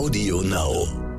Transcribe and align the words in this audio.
Audio 0.00 0.40
Now. 0.40 1.09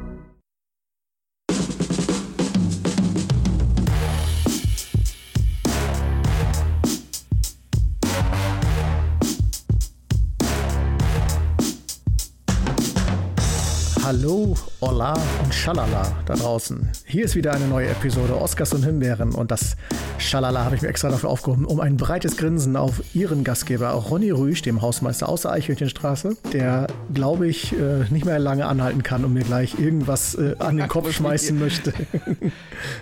Hallo, 14.22 14.54
Hola 14.82 15.16
und 15.44 15.52
Schalala 15.52 16.16
da 16.28 16.36
draußen. 16.36 16.88
Hier 17.08 17.26
ist 17.26 17.36
wieder 17.36 17.54
eine 17.56 17.66
neue 17.66 17.88
Episode 17.88 18.40
Oscars 18.40 18.71
und 18.71 18.86
Himbeeren 18.86 19.34
und 19.34 19.50
das 19.50 19.76
Schalala 20.20 20.64
habe 20.64 20.76
ich 20.76 20.84
mir 20.84 20.90
extra 20.90 21.10
dafür 21.10 21.32
aufgehoben, 21.32 21.66
um 21.66 21.80
ein 21.80 21.98
breites 21.98 22.38
Grinsen 22.38 22.76
auf 22.76 23.02
Ihren 23.16 23.44
Gastgeber, 23.44 23.96
auch 23.96 24.12
Ronny 24.12 24.30
Rüsch, 24.30 24.62
dem 24.62 24.84
Hausmeister 24.84 25.28
aus 25.28 25.42
der 25.42 25.54
Eichhörnchenstraße, 25.54 26.38
der, 26.54 26.86
glaube 27.12 27.48
ich, 27.48 27.74
äh, 27.74 28.06
nicht 28.12 28.26
mehr 28.26 28.38
lange 28.38 28.68
anhalten 28.68 29.02
kann 29.02 29.26
und 29.26 29.34
mir 29.34 29.43
gleich 29.43 29.79
irgendwas 29.79 30.36
äh, 30.36 30.56
an 30.60 30.78
den 30.78 30.88
Kopf 30.88 31.12
schmeißen 31.12 31.57
möchte. 31.57 31.92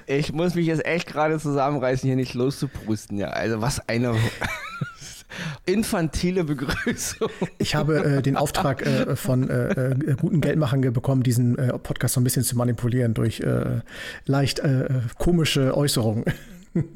Ich 0.08 0.32
muss 0.32 0.56
mich 0.56 0.68
jetzt 0.68 0.86
echt 0.86 1.06
gerade 1.06 1.38
zusammenreißen, 1.38 2.08
hier 2.08 2.16
nicht 2.16 2.34
loszuprusten. 2.34 3.18
Ja, 3.18 3.32
also 3.32 3.60
was 3.60 3.90
eine 3.90 4.16
infantile 5.66 6.44
Begrüßung. 6.44 7.30
Ich 7.58 7.76
habe 7.76 8.04
äh, 8.04 8.22
den 8.22 8.36
Auftrag 8.36 8.86
äh, 8.86 9.16
von 9.16 9.50
äh, 9.50 9.92
äh 9.92 10.16
guten 10.20 10.42
Geldmachern 10.42 10.82
bekommen, 10.82 11.24
diesen 11.24 11.58
äh, 11.58 11.78
Podcast 11.80 12.16
so 12.16 12.22
ein 12.22 12.24
bisschen 12.24 12.44
zu 12.44 12.58
manipulieren 12.58 13.14
durch 13.14 13.40
äh, 13.42 13.82
leicht 14.26 14.62
komische 15.18 15.76
Äußerungen 15.76 16.26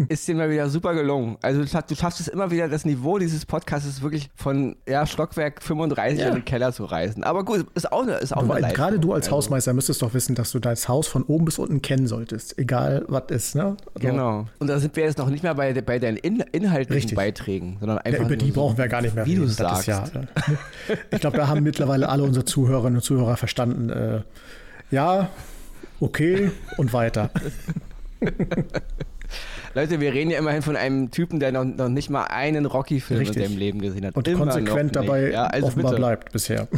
ist 0.10 0.28
dir 0.28 0.36
mal 0.36 0.50
wieder 0.50 0.70
super 0.70 0.94
gelungen. 0.94 1.38
Also 1.42 1.62
du 1.62 1.96
schaffst 1.96 2.20
es 2.20 2.28
immer 2.28 2.52
wieder, 2.52 2.68
das 2.68 2.86
Niveau 2.86 3.18
dieses 3.18 3.46
Podcasts 3.46 4.02
wirklich 4.02 4.30
von 4.36 4.76
ja, 4.88 5.06
Stockwerk 5.06 5.62
35 5.62 6.20
ja. 6.20 6.28
in 6.28 6.36
den 6.36 6.46
Keller 6.46 6.74
zu 6.74 6.86
reißen. 6.86 7.24
Aber 7.24 7.44
gut, 7.44 7.66
ist 7.76 7.92
auch 7.92 8.04
eine, 8.04 8.14
ist 8.14 8.36
auch 8.36 8.44
du, 8.44 8.52
eine 8.52 8.74
Gerade 8.74 9.00
du 9.00 9.14
als 9.14 9.26
also. 9.26 9.38
Hausmeister 9.38 9.74
müsstest 9.74 10.02
doch 10.02 10.14
wissen, 10.14 10.36
dass 10.36 10.52
du 10.52 10.60
das 10.60 10.88
Haus 10.88 11.08
von 11.08 11.24
oben 11.24 11.46
bis 11.46 11.60
unten 11.60 11.82
kennen 11.82 12.08
solltest. 12.08 12.58
Egal, 12.58 13.06
was 13.08 13.24
ist, 13.30 13.56
ne? 13.56 13.78
Also 13.94 14.08
genau. 14.08 14.46
Und 14.60 14.68
da 14.68 14.80
sind 14.80 14.96
wir 14.96 15.04
jetzt 15.04 15.18
noch 15.18 15.30
nicht 15.30 15.44
mehr 15.44 15.56
bei, 15.56 15.74
bei 15.82 16.00
deinen 16.00 16.18
in, 16.18 16.40
inhaltlichen 16.52 16.94
Richtig. 16.94 17.16
Beiträgen, 17.16 17.78
sondern 17.80 18.00
einfach. 18.00 18.22
Ja, 18.22 18.26
über 18.26 18.36
die 18.36 18.52
brauchen 18.52 18.78
wir 18.78 18.88
gar 18.88 19.02
nicht 19.02 19.16
mehr 19.16 19.26
wie 19.26 19.32
reden. 19.32 19.44
du 19.44 19.48
sagst. 19.50 19.88
Ja, 19.88 20.06
ich 21.12 21.20
glaube, 21.20 21.38
da 21.38 21.48
haben 21.48 21.64
mittlerweile 21.64 22.10
alle 22.10 22.24
unsere 22.24 22.46
Zuhörerinnen 22.46 22.98
und 22.98 23.04
Zuhörer 23.04 23.38
verstanden. 23.38 23.90
Äh, 23.90 24.22
ja, 24.92 25.30
okay 26.00 26.52
und 26.78 26.94
weiter. 26.94 27.30
Leute, 29.76 30.00
wir 30.00 30.14
reden 30.14 30.30
ja 30.30 30.38
immerhin 30.38 30.62
von 30.62 30.76
einem 30.76 31.10
Typen, 31.10 31.40
der 31.40 31.52
noch, 31.52 31.64
noch 31.64 31.90
nicht 31.90 32.10
mal 32.10 32.26
einen 32.26 32.66
Rocky-Film 32.66 33.22
in 33.22 33.34
seinem 33.34 33.58
Leben 33.58 33.82
gesehen 33.82 34.06
hat. 34.06 34.16
Und 34.16 34.28
Immer 34.28 34.46
konsequent 34.46 34.96
dabei 34.96 35.32
ja, 35.32 35.46
also 35.46 35.68
offenbar 35.68 35.92
bitte. 35.92 36.02
bleibt 36.02 36.32
bisher. 36.32 36.68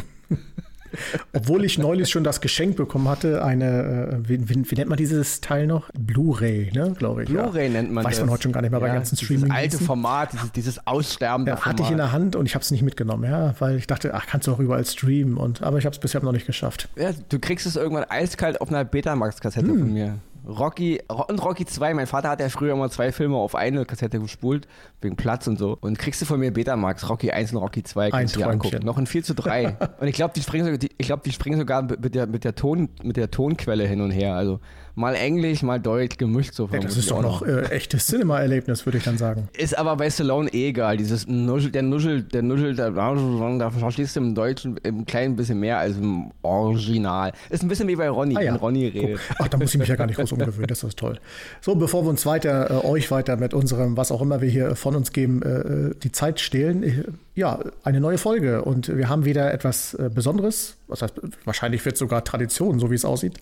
Obwohl 1.34 1.64
ich 1.64 1.76
neulich 1.76 2.08
schon 2.08 2.24
das 2.24 2.40
Geschenk 2.40 2.76
bekommen 2.76 3.06
hatte, 3.08 3.44
eine, 3.44 4.20
äh, 4.24 4.28
wie, 4.28 4.48
wie, 4.48 4.70
wie, 4.70 4.74
nennt 4.76 4.88
man 4.88 4.96
dieses 4.96 5.42
Teil 5.42 5.66
noch? 5.66 5.90
Blu-ray, 5.92 6.70
ne, 6.72 6.94
glaube 6.96 7.24
ich. 7.24 7.28
Blu-ray 7.28 7.66
ja. 7.66 7.72
nennt 7.72 7.92
man 7.92 8.02
Weiß 8.02 8.20
man 8.20 8.30
heute 8.30 8.44
schon 8.44 8.52
gar 8.52 8.62
nicht 8.62 8.70
mehr 8.70 8.80
bei 8.80 8.88
ganzen 8.88 9.16
Streaming. 9.16 9.48
Das 9.48 9.58
alte 9.58 9.78
Format, 9.78 10.32
dieses, 10.32 10.52
dieses 10.52 10.86
aussterbende 10.86 11.50
ja, 11.50 11.56
Format. 11.56 11.74
Hatte 11.74 11.82
ich 11.82 11.90
in 11.90 11.98
der 11.98 12.12
Hand 12.12 12.34
und 12.34 12.46
ich 12.46 12.54
habe 12.54 12.62
es 12.62 12.70
nicht 12.70 12.82
mitgenommen, 12.82 13.24
ja, 13.30 13.54
weil 13.58 13.76
ich 13.76 13.86
dachte, 13.86 14.14
ach, 14.14 14.26
kannst 14.26 14.46
du 14.46 14.52
auch 14.52 14.58
überall 14.58 14.86
streamen. 14.86 15.36
Und, 15.36 15.62
aber 15.62 15.76
ich 15.76 15.84
habe 15.84 15.92
es 15.92 16.00
bisher 16.00 16.22
noch 16.22 16.32
nicht 16.32 16.46
geschafft. 16.46 16.88
Ja, 16.96 17.10
du 17.28 17.38
kriegst 17.38 17.66
es 17.66 17.76
irgendwann 17.76 18.04
eiskalt 18.04 18.60
auf 18.60 18.70
einer 18.70 18.84
Betamax-Kassette 18.84 19.68
hm. 19.68 19.78
von 19.78 19.92
mir. 19.92 20.14
Rocky 20.46 21.00
und 21.08 21.42
Rocky 21.44 21.66
2. 21.66 21.94
Mein 21.94 22.06
Vater 22.06 22.30
hat 22.30 22.40
ja 22.40 22.48
früher 22.48 22.72
immer 22.72 22.88
zwei 22.88 23.10
Filme 23.10 23.36
auf 23.36 23.54
eine 23.54 23.84
Kassette 23.84 24.20
gespult, 24.20 24.68
wegen 25.00 25.16
Platz 25.16 25.46
und 25.46 25.58
so. 25.58 25.76
Und 25.80 25.98
kriegst 25.98 26.22
du 26.22 26.26
von 26.26 26.38
mir 26.38 26.52
Betamax, 26.52 27.08
Rocky 27.08 27.32
1 27.32 27.52
und 27.52 27.58
Rocky 27.58 27.82
2, 27.82 28.10
kannst 28.10 28.36
du 28.36 28.40
dir 28.40 28.48
angucken. 28.48 28.84
Noch 28.84 28.96
ein 28.96 29.06
4 29.06 29.24
zu 29.24 29.34
3. 29.34 29.76
und 30.00 30.06
ich 30.06 30.14
glaube, 30.14 30.34
die 30.34 30.42
springen, 30.42 30.78
die, 30.78 30.90
ich 30.96 31.06
glaub, 31.06 31.22
die 31.22 31.32
springen 31.32 31.58
sogar 31.58 31.82
mit 31.82 32.14
der, 32.14 32.26
mit, 32.26 32.44
der 32.44 32.54
Ton, 32.54 32.88
mit 33.02 33.16
der 33.16 33.30
Tonquelle 33.30 33.86
hin 33.86 34.00
und 34.00 34.12
her. 34.12 34.34
Also 34.34 34.60
mal 34.96 35.14
Englisch, 35.14 35.62
mal 35.62 35.78
Deutsch 35.78 36.16
gemischt. 36.16 36.54
So 36.54 36.68
ja, 36.72 36.80
das 36.80 36.96
ist 36.96 37.10
doch 37.10 37.22
noch 37.22 37.42
äh, 37.42 37.62
echtes 37.70 38.06
Cinema-Erlebnis, 38.06 38.84
würde 38.84 38.98
ich 38.98 39.04
dann 39.04 39.18
sagen. 39.18 39.48
Ist 39.56 39.78
aber 39.78 39.94
bei 39.96 40.10
Stallone 40.10 40.48
eh 40.52 40.70
egal. 40.70 40.96
Dieses 40.96 41.28
Nuschel, 41.28 41.70
der 41.70 41.82
Nuschel, 41.82 42.22
der 42.22 42.42
Nuschel, 42.42 42.74
der, 42.74 42.90
da 42.90 43.70
verstehst 43.70 44.16
du 44.16 44.20
im 44.20 44.34
Deutschen 44.34 44.80
ein 44.82 45.04
klein 45.04 45.36
bisschen 45.36 45.60
mehr 45.60 45.78
als 45.78 45.98
im 45.98 46.32
Original. 46.42 47.32
Ist 47.50 47.62
ein 47.62 47.68
bisschen 47.68 47.86
wie 47.88 47.96
bei 47.96 48.08
Ronny, 48.08 48.36
ah, 48.36 48.40
ja. 48.40 48.52
wenn 48.52 48.58
Ronny 48.58 48.86
redet. 48.86 49.20
Guck. 49.28 49.36
Ach, 49.38 49.48
da 49.48 49.58
muss 49.58 49.74
ich 49.74 49.78
mich 49.78 49.88
ja 49.88 49.96
gar 49.96 50.06
nicht 50.06 50.16
groß 50.16 50.32
umgewöhnen, 50.32 50.66
das 50.66 50.82
ist 50.82 50.98
toll. 50.98 51.20
So, 51.60 51.74
bevor 51.74 52.04
wir 52.04 52.10
uns 52.10 52.24
weiter, 52.24 52.70
äh, 52.70 52.86
euch 52.86 53.10
weiter 53.10 53.36
mit 53.36 53.52
unserem, 53.52 53.96
was 53.96 54.10
auch 54.10 54.22
immer 54.22 54.40
wir 54.40 54.48
hier 54.48 54.76
von 54.76 54.96
uns 54.96 55.12
geben, 55.12 55.42
äh, 55.42 55.48
äh 55.48 55.94
die 56.02 56.12
Zeit 56.12 56.40
stehlen, 56.40 57.16
ja, 57.36 57.60
eine 57.84 58.00
neue 58.00 58.16
Folge 58.16 58.62
und 58.62 58.96
wir 58.96 59.10
haben 59.10 59.26
wieder 59.26 59.52
etwas 59.52 59.92
äh, 59.92 60.10
Besonderes. 60.12 60.78
Was 60.88 61.02
heißt, 61.02 61.20
wahrscheinlich 61.44 61.84
wird 61.84 61.98
sogar 61.98 62.24
Tradition, 62.24 62.78
so 62.80 62.90
wie 62.90 62.94
es 62.94 63.04
aussieht. 63.04 63.34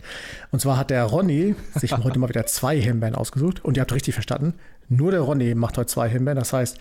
Und 0.50 0.58
zwar 0.58 0.76
hat 0.76 0.90
der 0.90 1.04
Ronny 1.04 1.54
sich 1.76 1.92
heute 2.04 2.18
mal 2.18 2.28
wieder 2.28 2.44
zwei 2.46 2.78
Himbeeren 2.78 3.14
ausgesucht 3.14 3.64
und 3.64 3.76
ihr 3.76 3.82
habt 3.82 3.94
richtig 3.94 4.14
verstanden, 4.14 4.54
nur 4.88 5.12
der 5.12 5.20
Ronny 5.20 5.54
macht 5.54 5.78
heute 5.78 5.86
zwei 5.86 6.08
Himbeeren. 6.08 6.38
Das 6.38 6.52
heißt, 6.52 6.78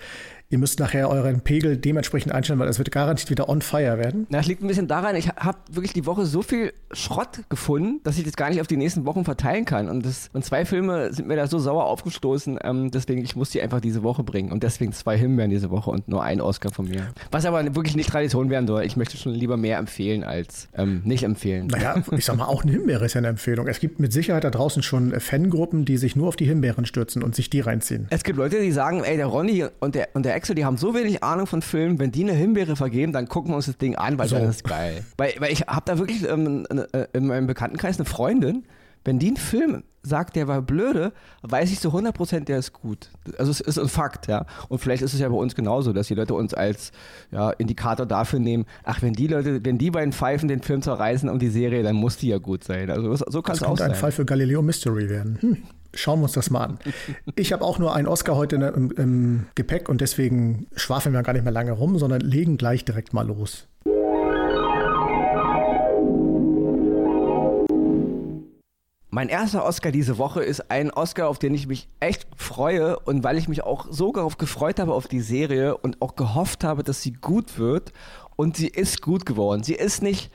Ihr 0.53 0.59
müsst 0.59 0.80
nachher 0.80 1.09
euren 1.09 1.41
Pegel 1.41 1.78
dementsprechend 1.78 2.31
einstellen, 2.31 2.59
weil 2.59 2.68
es 2.68 2.78
wird 2.78 2.91
garantiert 2.91 3.31
wieder 3.31 3.50
on 3.50 3.64
fire 3.64 3.97
werden. 3.97 4.28
Das 4.30 4.46
liegt 4.46 4.62
ein 4.62 4.68
bisschen 4.68 4.88
daran, 4.88 5.16
ich 5.16 5.30
habe 5.30 5.58
wirklich 5.72 5.94
die 5.94 6.06
Woche 6.06 6.28
so 6.28 6.44
viel 6.44 6.74
Schrott 6.91 7.41
gefunden, 7.50 8.02
dass 8.03 8.19
ich 8.19 8.24
das 8.24 8.36
gar 8.36 8.52
nicht 8.52 8.62
auf 8.62 8.68
die 8.68 8.78
nächsten 8.78 9.03
Wochen 9.03 9.25
verteilen 9.25 9.66
kann. 9.66 9.90
Und, 9.90 10.06
das, 10.06 10.30
und 10.31 10.46
zwei 10.46 10.63
Filme 10.66 11.12
sind 11.12 11.28
mir 11.28 11.38
da 11.38 11.47
so 11.47 11.58
sauer 11.58 11.86
aufgestoßen, 11.86 12.59
ähm, 12.63 12.92
deswegen 12.92 13.24
ich 13.24 13.36
muss 13.36 13.50
die 13.50 13.63
einfach 13.63 13.81
diese 13.81 14.03
Woche 14.03 14.22
bringen. 14.22 14.52
Und 14.52 14.62
deswegen 14.62 14.92
zwei 14.92 15.18
Himbeeren 15.18 15.50
diese 15.50 15.72
Woche 15.72 15.90
und 15.90 16.08
nur 16.08 16.22
ein 16.22 16.40
Oscar 16.40 16.72
von 16.72 16.88
mir. 16.88 17.08
Was 17.31 17.47
aber 17.47 17.63
wirklich 17.74 17.96
nicht 17.96 18.09
Tradition 18.09 18.52
werden 18.52 18.68
soll. 18.68 18.84
Ich 18.84 18.96
möchte 18.96 19.18
schon 19.18 19.34
lieber 19.34 19.58
mehr 19.58 19.80
empfehlen 19.80 20.24
als 20.24 20.68
ähm, 20.78 21.02
nicht 21.03 21.24
empfehlen. 21.24 21.66
Naja, 21.66 21.96
ich 22.12 22.25
sag 22.25 22.38
mal, 22.38 22.46
auch 22.46 22.62
eine 22.62 22.74
Himbeere 22.74 23.06
ist 23.06 23.16
ja 23.16 23.22
eine 23.22 23.30
Empfehlung. 23.30 23.68
Es 23.68 23.80
gibt 23.80 24.00
mit 24.00 24.13
Sicherheit 24.13 24.44
da 24.44 24.52
draußen 24.52 24.84
schon 24.84 25.19
Fangruppen, 25.19 25.84
die 25.84 25.97
sich 25.97 26.16
nur 26.16 26.28
auf 26.28 26.36
die 26.36 26.46
Himbeeren 26.46 26.86
stürzen 26.86 27.24
und 27.24 27.34
sich 27.34 27.50
die 27.50 27.62
reinziehen. 27.62 28.06
Es 28.12 28.24
gibt 28.24 28.38
Leute, 28.38 28.62
die 28.62 28.72
sagen, 28.72 29.03
ey, 29.03 29.18
der 29.18 29.25
Ronny 29.25 29.66
und 29.80 29.96
der, 29.96 30.09
und 30.13 30.28
der 30.28 30.43
Axel, 30.44 30.56
die 30.56 30.66
haben 30.66 30.76
so 30.76 30.94
wenig 30.94 31.24
Ahnung 31.24 31.48
von 31.48 31.62
Filmen, 31.62 32.00
wenn 32.00 32.12
die 32.12 32.24
eine 32.24 32.34
Himbeere 32.34 32.76
vergeben, 32.76 33.14
dann 33.14 33.30
gucken 33.30 33.52
wir 33.52 33.56
uns 33.56 33.68
das 33.68 33.78
Ding 33.78 33.96
an, 33.96 34.18
weil 34.18 34.28
so. 34.28 34.38
das 34.38 34.58
ist 34.58 34.66
geil. 34.66 35.06
Weil, 35.16 35.36
weil 35.40 35.54
ich 35.54 35.62
habe 35.62 35.84
da 35.86 35.98
wirklich 35.98 36.28
ähm, 36.28 36.68
äh, 36.70 37.06
in 37.14 37.28
meinem 37.28 37.48
Bekanntenkreis 37.48 37.98
eine 37.98 38.04
Freundin, 38.04 38.66
wenn 39.06 39.20
die 39.20 39.28
einen 39.28 39.38
Film 39.38 39.84
sagt, 40.02 40.36
der 40.36 40.50
war 40.50 40.62
blöde, 40.62 41.14
weiß 41.44 41.72
ich 41.72 41.80
zu 41.80 41.92
100%, 41.92 42.42
der 42.42 42.58
ist 42.58 42.74
gut. 42.74 43.09
Also 43.38 43.52
es 43.52 43.62
ist 43.62 43.80
ein 43.80 43.88
Fakt, 43.88 44.28
ja. 44.28 44.46
Und 44.68 44.80
vielleicht 44.80 45.02
ist 45.02 45.14
es 45.14 45.22
ja 45.22 45.30
bei 45.30 45.36
uns 45.36 45.56
genauso, 45.56 45.94
dass 45.94 46.08
die 46.08 46.16
Leute 46.16 46.34
uns 46.34 46.54
als 46.54 46.92
ja, 47.31 47.52
Indikator 47.52 48.06
dafür 48.06 48.40
nehmen, 48.40 48.66
ach, 48.84 49.02
wenn 49.02 49.14
die 49.14 49.28
Leute, 49.28 49.64
wenn 49.64 49.78
die 49.78 49.92
beiden 49.92 50.12
pfeifen, 50.12 50.50
den 50.50 50.62
Film 50.62 50.81
zerreißen 50.81 51.30
und 51.30 51.42
die 51.42 51.48
Serie, 51.48 51.84
dann 51.84 51.96
muss 51.96 52.18
die 52.18 52.28
ja 52.28 52.38
gut 52.38 52.66
sein. 52.66 52.90
Also 52.90 53.16
so 53.16 53.42
kann 53.42 53.56
es 53.56 53.64
auch 53.64 53.68
sein. 53.68 53.68
Das 53.68 53.68
könnte 53.68 53.84
ein 53.86 53.96
Fall 53.96 54.12
für 54.12 54.25
Galileo 54.25 54.62
Mystery 54.62 55.10
werden. 55.10 55.38
Hm. 55.40 55.58
Schauen 55.96 56.20
wir 56.20 56.24
uns 56.24 56.34
das 56.34 56.50
mal 56.50 56.64
an. 56.64 56.80
Ich 57.36 57.54
habe 57.54 57.64
auch 57.64 57.80
nur 57.80 57.96
einen 57.96 58.08
Oscar 58.08 58.36
heute 58.36 58.56
im, 58.56 58.92
im 58.92 59.46
Gepäck 59.56 59.90
und 59.90 60.02
deswegen 60.02 60.68
schwafeln 60.76 61.14
wir 61.14 61.24
gar 61.24 61.34
nicht 61.34 61.44
mehr 61.44 61.52
lange 61.52 61.72
rum, 61.72 61.98
sondern 61.98 62.22
legen 62.22 62.58
gleich 62.58 62.86
direkt 62.86 63.14
mal 63.14 63.28
los. 63.28 63.68
Mein 69.09 69.30
erster 69.30 69.64
Oscar 69.64 69.92
diese 69.92 70.18
Woche 70.18 70.42
ist 70.44 70.72
ein 70.72 70.90
Oscar, 70.90 71.28
auf 71.28 71.38
den 71.38 71.54
ich 71.54 71.68
mich 71.68 71.88
echt 72.00 72.28
freue 72.36 72.98
und 73.00 73.24
weil 73.24 73.38
ich 73.38 73.48
mich 73.48 73.64
auch 73.64 73.86
so 73.92 74.12
darauf 74.12 74.40
gefreut 74.40 74.80
habe 74.80 74.94
auf 74.94 75.08
die 75.08 75.22
Serie 75.22 75.78
und 75.78 76.02
auch 76.02 76.16
gehofft 76.16 76.64
habe, 76.64 76.84
dass 76.84 77.04
sie 77.04 77.14
gut 77.14 77.60
wird 77.60 77.94
und 78.36 78.58
sie 78.58 78.68
ist 78.68 79.04
gut 79.04 79.28
geworden. 79.28 79.62
Sie 79.62 79.75
ist 79.75 80.02
nicht 80.02 80.31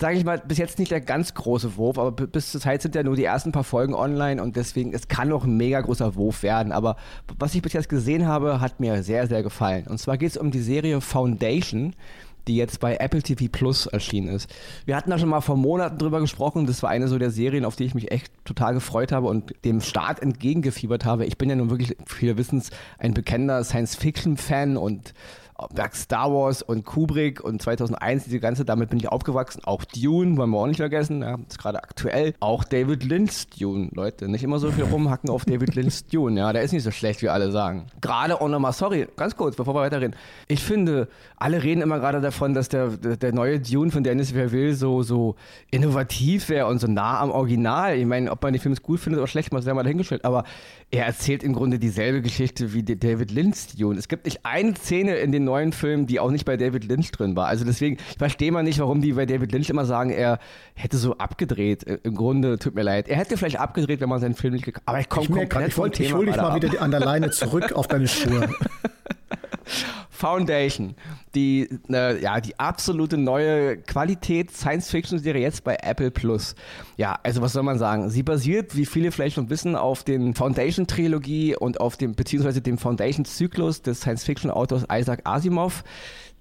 sage 0.00 0.16
ich 0.16 0.24
mal, 0.24 0.38
bis 0.38 0.58
jetzt 0.58 0.78
nicht 0.78 0.90
der 0.90 1.00
ganz 1.00 1.34
große 1.34 1.76
Wurf, 1.76 1.98
aber 1.98 2.12
bis 2.12 2.52
zur 2.52 2.60
Zeit 2.60 2.82
sind 2.82 2.94
ja 2.94 3.02
nur 3.02 3.16
die 3.16 3.24
ersten 3.24 3.52
paar 3.52 3.64
Folgen 3.64 3.94
online 3.94 4.42
und 4.42 4.56
deswegen, 4.56 4.94
es 4.94 5.08
kann 5.08 5.28
noch 5.28 5.44
ein 5.44 5.56
mega 5.56 5.80
großer 5.80 6.14
Wurf 6.14 6.42
werden. 6.42 6.72
Aber 6.72 6.96
was 7.38 7.54
ich 7.54 7.62
bis 7.62 7.72
jetzt 7.72 7.88
gesehen 7.88 8.26
habe, 8.26 8.60
hat 8.60 8.80
mir 8.80 9.02
sehr, 9.02 9.26
sehr 9.26 9.42
gefallen. 9.42 9.86
Und 9.88 9.98
zwar 9.98 10.16
geht 10.16 10.30
es 10.30 10.36
um 10.36 10.50
die 10.50 10.62
Serie 10.62 11.00
Foundation 11.00 11.94
die 12.48 12.56
jetzt 12.56 12.80
bei 12.80 12.96
Apple 12.96 13.22
TV 13.22 13.46
Plus 13.52 13.86
erschienen 13.86 14.28
ist. 14.28 14.50
Wir 14.86 14.96
hatten 14.96 15.10
da 15.10 15.18
schon 15.18 15.28
mal 15.28 15.42
vor 15.42 15.56
Monaten 15.56 15.98
drüber 15.98 16.20
gesprochen. 16.20 16.66
Das 16.66 16.82
war 16.82 16.90
eine 16.90 17.06
so 17.06 17.18
der 17.18 17.30
Serien, 17.30 17.64
auf 17.64 17.76
die 17.76 17.84
ich 17.84 17.94
mich 17.94 18.10
echt 18.10 18.32
total 18.44 18.74
gefreut 18.74 19.12
habe 19.12 19.28
und 19.28 19.52
dem 19.64 19.80
Start 19.80 20.20
entgegengefiebert 20.20 21.04
habe. 21.04 21.26
Ich 21.26 21.38
bin 21.38 21.50
ja 21.50 21.56
nun 21.56 21.70
wirklich, 21.70 21.96
viele 22.06 22.38
wissen 22.38 22.58
es, 22.58 22.70
ein 22.98 23.14
bekennender 23.14 23.62
Science-Fiction-Fan 23.62 24.76
und 24.76 25.12
Star 25.94 26.32
Wars 26.32 26.62
und 26.62 26.84
Kubrick 26.84 27.42
und 27.42 27.60
2001, 27.60 28.24
diese 28.24 28.40
ganze, 28.40 28.64
damit 28.64 28.90
bin 28.90 28.98
ich 28.98 29.08
aufgewachsen. 29.08 29.62
Auch 29.64 29.84
Dune, 29.84 30.36
wollen 30.36 30.50
wir 30.50 30.58
auch 30.58 30.66
nicht 30.66 30.78
vergessen, 30.78 31.22
ja, 31.22 31.38
ist 31.48 31.58
gerade 31.58 31.82
aktuell. 31.82 32.34
Auch 32.40 32.64
David 32.64 33.04
Lynch 33.04 33.48
Dune, 33.58 33.88
Leute, 33.92 34.28
nicht 34.28 34.44
immer 34.44 34.58
so 34.58 34.70
viel 34.70 34.84
rumhacken 34.84 35.30
auf 35.30 35.44
David 35.44 35.74
Lynch 35.74 36.06
Dune, 36.06 36.38
ja, 36.38 36.52
der 36.52 36.62
ist 36.62 36.72
nicht 36.72 36.84
so 36.84 36.90
schlecht, 36.90 37.22
wie 37.22 37.28
alle 37.28 37.50
sagen. 37.50 37.86
Gerade 38.00 38.40
auch 38.40 38.48
nochmal, 38.48 38.72
sorry, 38.72 39.08
ganz 39.16 39.36
kurz, 39.36 39.56
bevor 39.56 39.74
wir 39.74 39.80
weiterreden. 39.80 40.16
Ich 40.46 40.62
finde, 40.62 41.08
alle 41.40 41.62
reden 41.62 41.82
immer 41.82 41.98
gerade 41.98 42.20
davon, 42.20 42.54
dass 42.54 42.68
der, 42.68 42.88
der 42.88 43.32
neue 43.32 43.60
Dune 43.60 43.90
von 43.90 44.02
Dennis 44.02 44.32
Verville 44.32 44.74
so, 44.74 45.02
so 45.02 45.36
innovativ 45.70 46.48
wäre 46.48 46.66
und 46.66 46.80
so 46.80 46.86
nah 46.86 47.20
am 47.20 47.30
Original. 47.30 47.96
Ich 47.96 48.06
meine, 48.06 48.30
ob 48.30 48.42
man 48.42 48.52
die 48.52 48.58
Filme 48.58 48.76
gut 48.82 49.00
findet 49.00 49.20
oder 49.20 49.28
schlecht, 49.28 49.52
mal 49.52 49.62
sehr 49.62 49.74
mal 49.74 49.82
dahingestellt, 49.82 50.24
aber 50.24 50.44
er 50.90 51.06
erzählt 51.06 51.42
im 51.42 51.52
Grunde 51.52 51.78
dieselbe 51.78 52.22
Geschichte 52.22 52.72
wie 52.72 52.82
David 52.82 53.30
Lynch 53.30 53.76
Dune. 53.76 53.98
Es 53.98 54.08
gibt 54.08 54.24
nicht 54.24 54.40
eine 54.44 54.74
Szene 54.74 55.16
in 55.16 55.32
den 55.32 55.44
neuen 55.44 55.72
Filmen, 55.72 56.06
die 56.06 56.18
auch 56.18 56.30
nicht 56.30 56.44
bei 56.44 56.56
David 56.56 56.84
Lynch 56.84 57.10
drin 57.12 57.36
war. 57.36 57.46
Also 57.46 57.64
deswegen, 57.64 57.98
ich 58.10 58.18
verstehe 58.18 58.50
mal 58.50 58.62
nicht, 58.62 58.78
warum 58.78 59.00
die 59.00 59.12
bei 59.12 59.26
David 59.26 59.52
Lynch 59.52 59.70
immer 59.70 59.84
sagen, 59.84 60.10
er 60.10 60.38
hätte 60.74 60.96
so 60.96 61.16
abgedreht. 61.18 61.86
Äh, 61.86 61.98
Im 62.02 62.14
Grunde, 62.14 62.58
tut 62.58 62.74
mir 62.74 62.82
leid. 62.82 63.08
Er 63.08 63.16
hätte 63.16 63.36
vielleicht 63.36 63.60
abgedreht, 63.60 64.00
wenn 64.00 64.08
man 64.08 64.20
seinen 64.20 64.34
Film 64.34 64.54
nicht 64.54 64.64
gekauft 64.64 64.86
Aber 64.86 65.00
ich 65.00 65.08
komme 65.08 65.28
komplett 65.28 65.68
ich, 65.68 65.78
wollte, 65.78 66.02
ich 66.02 66.14
hole 66.14 66.26
dich 66.26 66.36
mal 66.36 66.54
wieder 66.60 66.80
an 66.82 66.90
der 66.90 67.00
Leine 67.00 67.30
zurück 67.30 67.72
auf 67.72 67.86
deine 67.86 68.08
Schuhe. 68.08 68.48
Foundation, 70.10 70.94
die, 71.34 71.68
äh, 71.90 72.20
ja, 72.20 72.40
die 72.40 72.58
absolute 72.58 73.16
neue 73.16 73.76
Qualität 73.78 74.50
Science-Fiction-Serie 74.50 75.42
jetzt 75.42 75.64
bei 75.64 75.76
Apple 75.82 76.10
Plus. 76.10 76.54
Ja, 76.96 77.18
also 77.22 77.40
was 77.40 77.52
soll 77.52 77.62
man 77.62 77.78
sagen? 77.78 78.10
Sie 78.10 78.22
basiert, 78.22 78.76
wie 78.76 78.86
viele 78.86 79.12
vielleicht 79.12 79.36
schon 79.36 79.50
wissen, 79.50 79.76
auf 79.76 80.04
den 80.04 80.34
Foundation-Trilogie 80.34 81.56
und 81.56 81.80
auf 81.80 81.96
dem, 81.96 82.14
beziehungsweise 82.14 82.60
dem 82.60 82.78
Foundation-Zyklus 82.78 83.82
des 83.82 84.00
Science-Fiction-Autors 84.00 84.86
Isaac 84.92 85.20
Asimov 85.24 85.84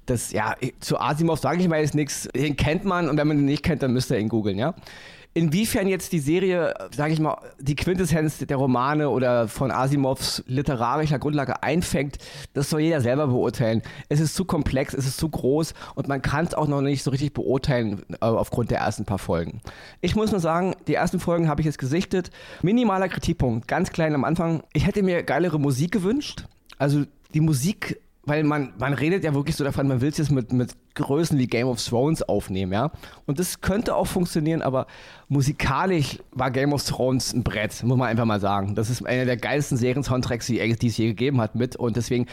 das, 0.08 0.32
ja, 0.32 0.56
zu 0.80 1.00
Asimov 1.00 1.40
sage 1.40 1.62
ich 1.62 1.68
mal 1.68 1.82
jetzt 1.82 1.94
nichts, 1.94 2.30
den 2.34 2.56
kennt 2.56 2.86
man 2.86 3.10
und 3.10 3.18
wenn 3.18 3.28
man 3.28 3.40
ihn 3.40 3.46
nicht 3.46 3.64
kennt, 3.64 3.84
dann 3.84 3.94
müsst 3.94 4.10
ihr 4.10 4.18
ihn 4.18 4.30
googeln, 4.30 4.58
ja. 4.58 4.74
Inwiefern 5.38 5.88
jetzt 5.88 6.14
die 6.14 6.20
Serie, 6.20 6.74
sage 6.96 7.14
ich 7.14 7.20
mal, 7.20 7.38
die 7.60 7.76
Quintessenz 7.76 8.40
der 8.40 8.58
Romane 8.58 9.08
oder 9.12 9.48
von 9.48 9.70
Asimovs 9.70 10.44
literarischer 10.48 11.20
Grundlage 11.20 11.62
einfängt, 11.62 12.18
das 12.54 12.72
soll 12.72 12.80
jeder 12.80 13.02
selber 13.02 13.28
beurteilen. 13.28 13.84
Es 14.10 14.20
ist 14.20 14.34
zu 14.34 14.46
komplex, 14.46 14.96
es 14.96 15.06
ist 15.06 15.18
zu 15.18 15.30
groß 15.30 15.76
und 15.94 16.08
man 16.08 16.24
kann 16.24 16.48
es 16.48 16.56
auch 16.56 16.68
noch 16.68 16.82
nicht 16.82 17.04
so 17.04 17.12
richtig 17.12 17.36
beurteilen 17.36 18.02
äh, 18.14 18.26
aufgrund 18.26 18.72
der 18.72 18.80
ersten 18.80 19.06
paar 19.06 19.20
Folgen. 19.20 19.62
Ich 20.02 20.16
muss 20.16 20.32
nur 20.32 20.40
sagen, 20.40 20.74
die 20.88 20.96
ersten 20.96 21.20
Folgen 21.20 21.48
habe 21.50 21.62
ich 21.62 21.66
jetzt 21.66 21.78
gesichtet. 21.78 22.32
Minimaler 22.64 23.08
Kritikpunkt, 23.08 23.68
ganz 23.68 23.92
klein 23.92 24.16
am 24.16 24.24
Anfang. 24.24 24.64
Ich 24.74 24.88
hätte 24.88 25.04
mir 25.04 25.22
geilere 25.22 25.60
Musik 25.60 25.92
gewünscht. 25.92 26.48
Also 26.80 27.04
die 27.36 27.42
Musik 27.42 28.02
weil 28.28 28.44
man, 28.44 28.74
man 28.78 28.94
redet 28.94 29.24
ja 29.24 29.34
wirklich 29.34 29.56
so 29.56 29.64
davon, 29.64 29.88
man 29.88 30.02
will 30.02 30.10
es 30.10 30.18
jetzt 30.18 30.32
mit, 30.32 30.52
mit 30.52 30.76
Größen 30.96 31.38
wie 31.40 31.48
Game 31.48 31.68
of 31.68 31.84
Thrones 31.84 32.22
aufnehmen, 32.22 32.74
ja. 32.74 32.92
Und 33.26 33.40
das 33.40 33.62
könnte 33.62 33.96
auch 33.96 34.08
funktionieren, 34.08 34.62
aber 34.62 34.86
musikalisch 35.30 36.20
war 36.32 36.52
Game 36.52 36.74
of 36.74 36.84
Thrones 36.84 37.34
ein 37.34 37.44
Brett, 37.44 37.82
muss 37.84 37.98
man 37.98 38.10
einfach 38.10 38.26
mal 38.26 38.42
sagen. 38.42 38.76
Das 38.76 38.90
ist 38.90 39.06
einer 39.06 39.26
der 39.26 39.38
geilsten 39.38 39.78
Serien-Soundtracks, 39.78 40.48
die, 40.48 40.76
die 40.76 40.88
es 40.88 40.98
je 40.98 41.08
gegeben 41.08 41.40
hat 41.40 41.56
mit. 41.56 41.78
Und 41.78 41.96
deswegen 41.96 42.28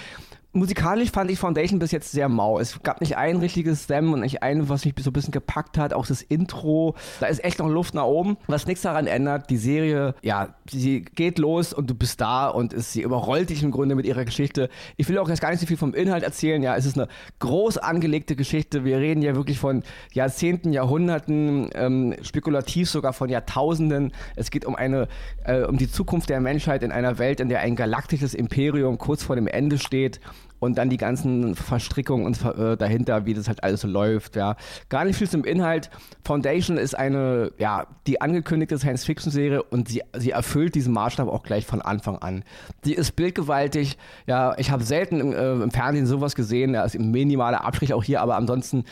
musikalisch 0.54 1.10
fand 1.10 1.30
ich 1.30 1.38
Foundation 1.38 1.78
bis 1.78 1.90
jetzt 1.90 2.12
sehr 2.12 2.28
mau. 2.28 2.58
Es 2.58 2.82
gab 2.82 3.00
nicht 3.00 3.16
ein 3.16 3.36
richtiges 3.36 3.84
Stem 3.84 4.12
und 4.12 4.20
nicht 4.20 4.42
ein, 4.42 4.68
was 4.68 4.84
mich 4.84 4.94
so 5.00 5.10
ein 5.10 5.12
bisschen 5.12 5.32
gepackt 5.32 5.76
hat. 5.76 5.92
Auch 5.92 6.06
das 6.06 6.22
Intro, 6.22 6.94
da 7.20 7.26
ist 7.26 7.44
echt 7.44 7.58
noch 7.58 7.68
Luft 7.68 7.94
nach 7.94 8.04
oben. 8.04 8.36
Was 8.46 8.66
nichts 8.66 8.82
daran 8.82 9.06
ändert, 9.06 9.50
die 9.50 9.56
Serie, 9.56 10.14
ja, 10.22 10.54
sie 10.70 11.02
geht 11.02 11.38
los 11.38 11.72
und 11.72 11.90
du 11.90 11.94
bist 11.94 12.20
da 12.20 12.48
und 12.48 12.72
es, 12.72 12.92
sie 12.92 13.02
überrollt 13.02 13.50
dich 13.50 13.62
im 13.62 13.70
Grunde 13.70 13.94
mit 13.94 14.06
ihrer 14.06 14.24
Geschichte. 14.24 14.68
Ich 14.96 15.08
will 15.08 15.18
auch 15.18 15.28
jetzt 15.28 15.40
gar 15.40 15.50
nicht 15.50 15.60
so 15.60 15.66
viel 15.66 15.76
vom 15.76 15.92
Inhalt 15.92 16.22
erzählen. 16.22 16.62
Ja, 16.62 16.76
es 16.76 16.86
ist 16.86 16.96
eine 16.96 17.08
groß 17.40 17.78
angelegte 17.78 18.36
Geschichte. 18.36 18.84
Wir 18.84 18.98
reden 18.98 19.22
ja 19.22 19.34
wirklich 19.34 19.58
von 19.58 19.82
Jahrzehnten, 20.12 20.72
Jahrhunderten, 20.72 21.68
ähm, 21.74 22.14
spekulativ 22.22 22.88
sogar 22.88 23.12
von 23.12 23.28
Jahrtausenden. 23.28 24.12
Es 24.36 24.50
geht 24.50 24.64
um 24.64 24.76
eine, 24.76 25.08
äh, 25.44 25.62
um 25.62 25.78
die 25.78 25.90
Zukunft 25.90 26.30
der 26.30 26.40
Menschheit 26.40 26.82
in 26.82 26.92
einer 26.92 27.18
Welt, 27.18 27.40
in 27.40 27.48
der 27.48 27.60
ein 27.60 27.76
galaktisches 27.76 28.34
Imperium 28.34 28.98
kurz 28.98 29.22
vor 29.22 29.36
dem 29.36 29.46
Ende 29.46 29.78
steht 29.78 30.20
und 30.58 30.78
dann 30.78 30.88
die 30.88 30.96
ganzen 30.96 31.54
Verstrickungen 31.54 32.26
und 32.26 32.42
äh, 32.44 32.76
dahinter, 32.76 33.26
wie 33.26 33.34
das 33.34 33.48
halt 33.48 33.62
alles 33.62 33.82
so 33.82 33.88
läuft, 33.88 34.36
ja. 34.36 34.56
Gar 34.88 35.04
nicht 35.04 35.16
viel 35.16 35.28
zum 35.28 35.44
Inhalt. 35.44 35.90
Foundation 36.24 36.78
ist 36.78 36.96
eine, 36.96 37.52
ja, 37.58 37.86
die 38.06 38.20
angekündigte 38.20 38.78
Science-Fiction-Serie 38.78 39.62
und 39.62 39.88
sie, 39.88 40.02
sie 40.16 40.30
erfüllt 40.30 40.74
diesen 40.74 40.92
Maßstab 40.94 41.28
auch 41.28 41.42
gleich 41.42 41.66
von 41.66 41.82
Anfang 41.82 42.18
an. 42.18 42.44
Sie 42.82 42.94
ist 42.94 43.12
bildgewaltig, 43.16 43.98
ja, 44.26 44.56
ich 44.58 44.70
habe 44.70 44.84
selten 44.84 45.20
im, 45.20 45.32
äh, 45.32 45.52
im, 45.52 45.70
Fernsehen 45.70 46.06
sowas 46.06 46.34
gesehen, 46.34 46.72
da 46.72 46.84
ist 46.84 46.98
minimaler 46.98 47.64
Abstrich 47.64 47.92
auch 47.92 48.04
hier, 48.04 48.20
aber 48.22 48.36
ansonsten 48.36 48.84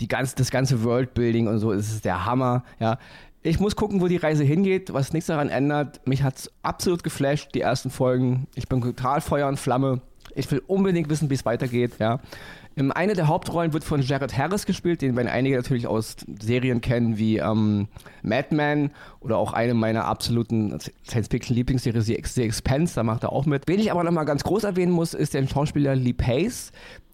die 0.00 0.08
ganz, 0.08 0.34
das 0.34 0.50
ganze 0.50 0.82
Worldbuilding 0.82 1.46
und 1.46 1.58
so 1.58 1.72
ist 1.72 2.04
der 2.04 2.24
Hammer, 2.24 2.64
ja. 2.78 2.98
Ich 3.42 3.58
muss 3.58 3.74
gucken, 3.74 4.02
wo 4.02 4.06
die 4.06 4.18
Reise 4.18 4.44
hingeht, 4.44 4.92
was 4.92 5.14
nichts 5.14 5.28
daran 5.28 5.48
ändert. 5.48 6.06
Mich 6.06 6.22
hat 6.22 6.36
es 6.36 6.52
absolut 6.62 7.02
geflasht, 7.02 7.54
die 7.54 7.62
ersten 7.62 7.88
Folgen. 7.88 8.46
Ich 8.54 8.68
bin 8.68 8.82
total 8.82 9.22
Feuer 9.22 9.48
und 9.48 9.58
Flamme. 9.58 10.02
Ich 10.34 10.50
will 10.50 10.62
unbedingt 10.66 11.08
wissen, 11.08 11.30
wie 11.30 11.34
es 11.34 11.44
weitergeht. 11.44 11.92
Ja. 11.98 12.20
Eine 12.76 13.14
der 13.14 13.28
Hauptrollen 13.28 13.72
wird 13.72 13.84
von 13.84 14.00
Jared 14.00 14.36
Harris 14.36 14.64
gespielt, 14.64 15.02
den 15.02 15.16
wir 15.16 15.30
einige 15.30 15.56
natürlich 15.56 15.86
aus 15.86 16.16
Serien 16.40 16.80
kennen 16.80 17.18
wie 17.18 17.38
ähm, 17.38 17.88
Mad 18.22 18.54
Men 18.54 18.90
oder 19.20 19.38
auch 19.38 19.52
eine 19.52 19.74
meiner 19.74 20.04
absoluten 20.04 20.78
Science-Fiction-Lieblingsserien, 21.06 22.02
The 22.02 22.14
Expense, 22.14 22.94
da 22.94 23.02
macht 23.02 23.24
er 23.24 23.32
auch 23.32 23.44
mit. 23.44 23.64
Wen 23.66 23.80
ich 23.80 23.90
aber 23.90 24.04
nochmal 24.04 24.24
ganz 24.24 24.44
groß 24.44 24.64
erwähnen 24.64 24.92
muss, 24.92 25.14
ist 25.14 25.34
der 25.34 25.46
Schauspieler 25.46 25.94
Lee 25.96 26.12
Pace, 26.12 26.72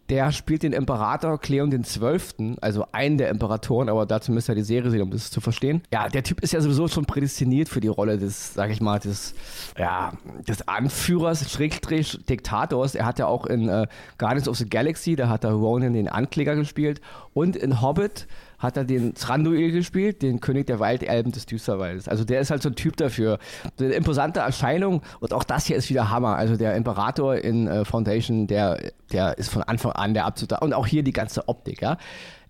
der 0.08 0.32
spielt 0.32 0.62
den 0.62 0.73
Imperator 0.73 1.38
Cleon 1.38 1.70
den 1.70 1.85
Zwölften, 1.85 2.56
also 2.61 2.87
einen 2.93 3.19
der 3.19 3.29
Imperatoren, 3.31 3.88
aber 3.88 4.06
dazu 4.06 4.32
müsst 4.32 4.49
ihr 4.49 4.55
die 4.55 4.62
Serie 4.62 4.91
sehen, 4.91 5.03
um 5.03 5.11
das 5.11 5.31
zu 5.31 5.41
verstehen. 5.41 5.82
Ja, 5.93 6.08
der 6.08 6.23
Typ 6.23 6.41
ist 6.41 6.53
ja 6.53 6.61
sowieso 6.61 6.88
schon 6.88 7.06
prädestiniert 7.06 7.69
für 7.69 7.81
die 7.81 7.88
Rolle 7.88 8.19
des, 8.19 8.55
sag 8.55 8.70
ich 8.70 8.81
mal, 8.81 8.99
des, 8.99 9.35
ja, 9.79 10.12
des 10.47 10.67
Anführers, 10.69 11.50
Schrägstrich 11.50 12.19
Diktators. 12.29 12.94
Er 12.94 13.06
hat 13.06 13.19
ja 13.19 13.26
auch 13.26 13.47
in 13.47 13.69
äh, 13.69 13.87
Guardians 14.19 14.49
of 14.49 14.56
the 14.56 14.69
Galaxy, 14.69 15.17
da 15.17 15.29
hat 15.29 15.44
er 15.44 15.53
Ronan 15.53 15.93
den 15.93 16.08
Ankläger 16.08 16.55
gespielt 16.55 17.00
und 17.35 17.56
in 17.56 17.81
Hobbit 17.82 18.26
hat 18.58 18.76
er 18.76 18.85
den 18.85 19.14
Thranduil 19.14 19.73
gespielt, 19.73 20.23
den 20.23 20.41
König 20.41 20.67
der 20.67 20.81
Waldelben 20.81 21.32
des 21.32 21.47
Düsterwaldes. 21.47 22.08
Also 22.08 22.25
der 22.25 22.41
ist 22.41 22.50
halt 22.50 22.62
so 22.62 22.69
ein 22.69 22.75
Typ 22.75 22.97
dafür. 22.97 23.38
Eine 23.79 23.93
imposante 23.93 24.41
Erscheinung 24.41 25.03
und 25.20 25.32
auch 25.32 25.44
das 25.44 25.67
hier 25.67 25.76
ist 25.76 25.91
wieder 25.91 26.11
Hammer. 26.11 26.37
Also 26.37 26.56
der 26.56 26.75
Imperator 26.75 27.37
in 27.37 27.67
äh, 27.67 27.85
Foundation, 27.85 28.47
der, 28.47 28.79
der 29.12 29.38
ist 29.38 29.50
von 29.50 29.62
Anfang 29.62 29.93
an 29.93 30.14
der 30.14 30.26
absolute 30.26 30.61
und 30.61 30.73
auch 30.73 30.87
hier 30.87 31.03
die 31.03 31.12
ganze 31.12 31.49
Optik, 31.49 31.82
ja. 31.82 31.99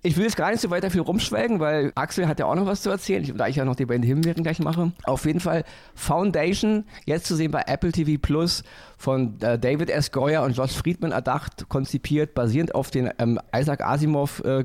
Ich 0.02 0.16
will 0.16 0.22
jetzt 0.22 0.36
gar 0.36 0.52
nicht 0.52 0.60
so 0.60 0.70
weiter 0.70 0.88
viel 0.88 1.00
rumschwelgen, 1.00 1.58
weil 1.58 1.90
Axel 1.96 2.28
hat 2.28 2.38
ja 2.38 2.46
auch 2.46 2.54
noch 2.54 2.66
was 2.66 2.82
zu 2.82 2.90
erzählen, 2.90 3.36
da 3.36 3.48
ich 3.48 3.56
ja 3.56 3.64
noch 3.64 3.74
die 3.74 3.86
beiden 3.86 4.04
Himbeeren 4.04 4.44
gleich 4.44 4.60
mache. 4.60 4.92
Auf 5.02 5.24
jeden 5.24 5.40
Fall 5.40 5.64
Foundation, 5.96 6.84
jetzt 7.06 7.26
zu 7.26 7.34
sehen 7.34 7.50
bei 7.50 7.64
Apple 7.66 7.90
TV 7.90 8.20
Plus 8.20 8.62
von 8.98 9.40
äh, 9.40 9.58
David 9.58 9.90
S. 9.90 10.12
Goyer 10.12 10.44
und 10.44 10.56
Josh 10.56 10.74
Friedman 10.74 11.10
erdacht, 11.10 11.68
konzipiert, 11.68 12.34
basierend 12.34 12.72
auf 12.72 12.92
den 12.92 13.10
ähm, 13.18 13.40
Isaac 13.52 13.80
Asimov 13.80 14.44
äh, 14.44 14.62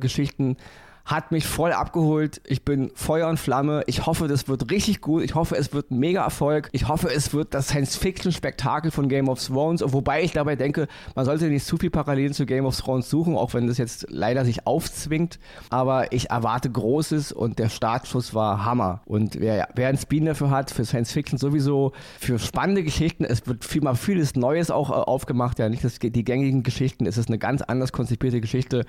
hat 1.11 1.31
mich 1.31 1.45
voll 1.45 1.73
abgeholt. 1.73 2.41
Ich 2.47 2.63
bin 2.63 2.91
Feuer 2.95 3.27
und 3.27 3.37
Flamme. 3.37 3.83
Ich 3.85 4.05
hoffe, 4.05 4.29
das 4.29 4.47
wird 4.47 4.71
richtig 4.71 5.01
gut. 5.01 5.23
Ich 5.23 5.35
hoffe, 5.35 5.57
es 5.57 5.73
wird 5.73 5.91
ein 5.91 5.99
mega 5.99 6.23
Erfolg. 6.23 6.69
Ich 6.71 6.87
hoffe, 6.87 7.13
es 7.13 7.33
wird 7.33 7.53
das 7.53 7.67
Science-Fiction-Spektakel 7.67 8.91
von 8.91 9.09
Game 9.09 9.27
of 9.27 9.45
Thrones. 9.45 9.83
Wobei 9.85 10.23
ich 10.23 10.31
dabei 10.31 10.55
denke, 10.55 10.87
man 11.15 11.25
sollte 11.25 11.45
nicht 11.47 11.65
zu 11.65 11.77
viel 11.77 11.89
Parallelen 11.89 12.33
zu 12.33 12.45
Game 12.45 12.65
of 12.65 12.77
Thrones 12.79 13.09
suchen, 13.09 13.35
auch 13.35 13.53
wenn 13.53 13.67
das 13.67 13.77
jetzt 13.77 14.07
leider 14.09 14.45
sich 14.45 14.65
aufzwingt. 14.65 15.39
Aber 15.69 16.13
ich 16.13 16.29
erwarte 16.29 16.69
Großes 16.69 17.33
und 17.33 17.59
der 17.59 17.69
Startschuss 17.69 18.33
war 18.33 18.63
Hammer. 18.63 19.01
Und 19.05 19.39
wer, 19.39 19.67
wer 19.75 19.89
einen 19.89 19.97
Spin 19.97 20.25
dafür 20.25 20.49
hat, 20.49 20.71
für 20.71 20.85
Science-Fiction 20.85 21.37
sowieso, 21.37 21.91
für 22.19 22.39
spannende 22.39 22.83
Geschichten, 22.83 23.25
es 23.25 23.45
wird 23.47 23.65
viel, 23.65 23.81
mal 23.81 23.95
vieles 23.95 24.35
Neues 24.35 24.71
auch 24.71 24.89
äh, 24.89 24.93
aufgemacht. 24.93 25.59
Ja, 25.59 25.67
nicht 25.67 25.83
das, 25.83 25.99
die 25.99 26.23
gängigen 26.23 26.63
Geschichten. 26.63 27.05
Es 27.05 27.17
ist 27.17 27.27
eine 27.27 27.37
ganz 27.37 27.61
anders 27.61 27.91
konzipierte 27.91 28.39
Geschichte. 28.39 28.85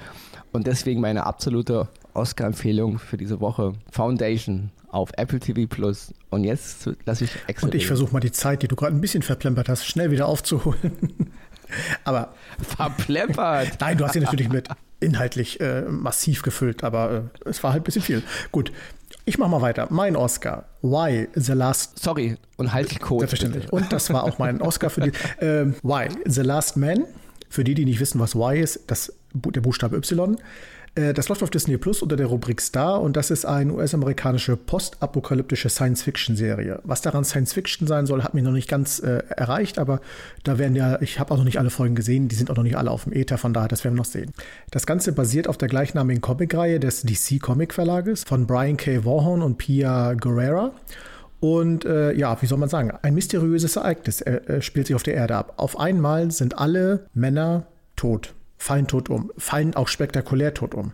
Und 0.53 0.69
deswegen 0.69 1.01
meine 1.01 1.27
absolute 1.27 1.89
Oscar-Empfehlung 2.15 2.99
für 2.99 3.17
diese 3.17 3.41
Woche. 3.41 3.75
Foundation 3.91 4.71
auf 4.89 5.11
Apple 5.17 5.41
TV 5.41 5.67
Plus. 5.67 6.13
Und 6.31 6.45
jetzt 6.45 6.89
lasse 7.05 7.25
ich 7.25 7.31
extra. 7.47 7.67
Und 7.67 7.75
ich 7.75 7.87
versuche 7.87 8.13
mal 8.13 8.21
die 8.21 8.33
Zeit, 8.33 8.63
die 8.63 8.69
du 8.69 8.77
gerade 8.77 8.95
ein 8.95 9.01
bisschen 9.01 9.23
verplempert 9.23 9.69
hast, 9.69 9.87
schnell 9.87 10.11
wieder 10.11 10.27
aufzuholen. 10.27 11.33
aber. 12.05 12.35
Verplempert? 12.61 13.77
Nein, 13.81 13.97
du 13.97 14.05
hast 14.05 14.13
sie 14.13 14.21
natürlich 14.21 14.51
mit 14.51 14.69
inhaltlich 15.01 15.61
äh, 15.61 15.83
massiv 15.83 16.43
gefüllt, 16.43 16.85
aber 16.85 17.29
äh, 17.45 17.49
es 17.49 17.63
war 17.63 17.73
halt 17.73 17.83
ein 17.83 17.85
bisschen 17.85 18.03
viel. 18.03 18.23
Gut. 18.53 18.73
Ich 19.25 19.39
mache 19.39 19.51
mal 19.51 19.61
weiter. 19.61 19.87
Mein 19.91 20.17
Oscar. 20.17 20.65
Why 20.83 21.29
the 21.35 21.53
Last. 21.53 21.99
Sorry, 21.99 22.37
und 22.57 22.73
halt 22.73 22.91
die 22.91 22.97
Code. 22.97 23.21
Selbstverständlich. 23.21 23.73
Und 23.73 23.93
das 23.93 24.13
war 24.13 24.25
auch 24.25 24.39
mein 24.39 24.61
Oscar 24.61 24.91
für 24.91 25.01
die. 25.01 25.13
Äh, 25.39 25.67
Why 25.83 26.09
the 26.25 26.43
Last 26.43 26.77
Man. 26.77 27.05
Für 27.49 27.65
die, 27.65 27.75
die 27.75 27.85
nicht 27.85 28.01
wissen, 28.01 28.19
was 28.19 28.35
Y 28.35 28.57
ist, 28.57 28.81
das, 28.87 29.13
der 29.35 29.61
Buchstabe 29.61 29.97
Y. 29.97 30.39
Äh, 30.95 31.15
das 31.15 31.29
läuft 31.29 31.43
auf 31.43 31.51
Disney 31.51 31.77
Plus 31.79 32.03
unter 32.03 32.17
der 32.17 32.27
Rubrik 32.27 32.61
Star 32.61 33.01
und 33.01 33.17
das 33.17 33.31
ist 33.31 33.45
eine 33.45 33.73
US-amerikanische 33.73 34.57
postapokalyptische 34.57 35.69
Science-Fiction-Serie. 35.69 36.81
Was 36.85 37.01
daran 37.01 37.25
Science-Fiction 37.25 37.87
sein 37.87 38.07
soll, 38.07 38.23
hat 38.23 38.35
mich 38.35 38.45
noch 38.45 38.53
nicht 38.53 38.69
ganz 38.69 38.99
äh, 38.99 39.23
erreicht, 39.29 39.79
aber 39.79 40.01
da 40.45 40.59
werden 40.59 40.75
ja, 40.75 41.01
ich 41.01 41.19
habe 41.19 41.33
auch 41.33 41.39
noch 41.39 41.45
nicht 41.45 41.59
alle 41.59 41.71
Folgen 41.71 41.95
gesehen, 41.95 42.29
die 42.29 42.35
sind 42.35 42.51
auch 42.51 42.57
noch 42.57 42.63
nicht 42.63 42.77
alle 42.77 42.91
auf 42.91 43.05
dem 43.05 43.13
Ether, 43.13 43.39
von 43.39 43.55
daher, 43.55 43.69
das 43.69 43.85
werden 43.85 43.95
wir 43.95 43.99
noch 43.99 44.05
sehen. 44.05 44.33
Das 44.71 44.87
Ganze 44.87 45.13
basiert 45.13 45.49
auf 45.49 45.57
der 45.57 45.69
gleichnamigen 45.69 46.21
Comicreihe 46.21 46.79
des 46.79 47.03
DC 47.03 47.41
Comic 47.41 47.73
Verlages 47.73 48.25
von 48.25 48.47
Brian 48.47 48.77
K. 48.77 49.05
Warhorn 49.05 49.43
und 49.43 49.59
Pia 49.59 50.15
Guerrera. 50.15 50.73
Und 51.41 51.85
äh, 51.85 52.13
ja, 52.13 52.41
wie 52.41 52.47
soll 52.47 52.59
man 52.59 52.69
sagen, 52.69 52.93
ein 53.03 53.15
mysteriöses 53.15 53.75
Ereignis 53.75 54.21
äh, 54.21 54.35
äh 54.47 54.63
spielt 54.63 54.87
sich 54.87 54.95
auf 54.95 55.03
der 55.03 55.15
Erde 55.15 55.35
ab. 55.35 55.55
Auf 55.57 55.79
einmal 55.79 56.31
sind 56.31 56.57
alle 56.57 57.07
Männer 57.15 57.67
tot 57.97 58.33
fallen 58.63 58.87
tot 58.87 59.11
um, 59.11 59.33
fallen 59.37 59.75
auch 59.75 59.89
spektakulär 59.89 60.55
tot 60.55 60.75
um. 60.75 60.93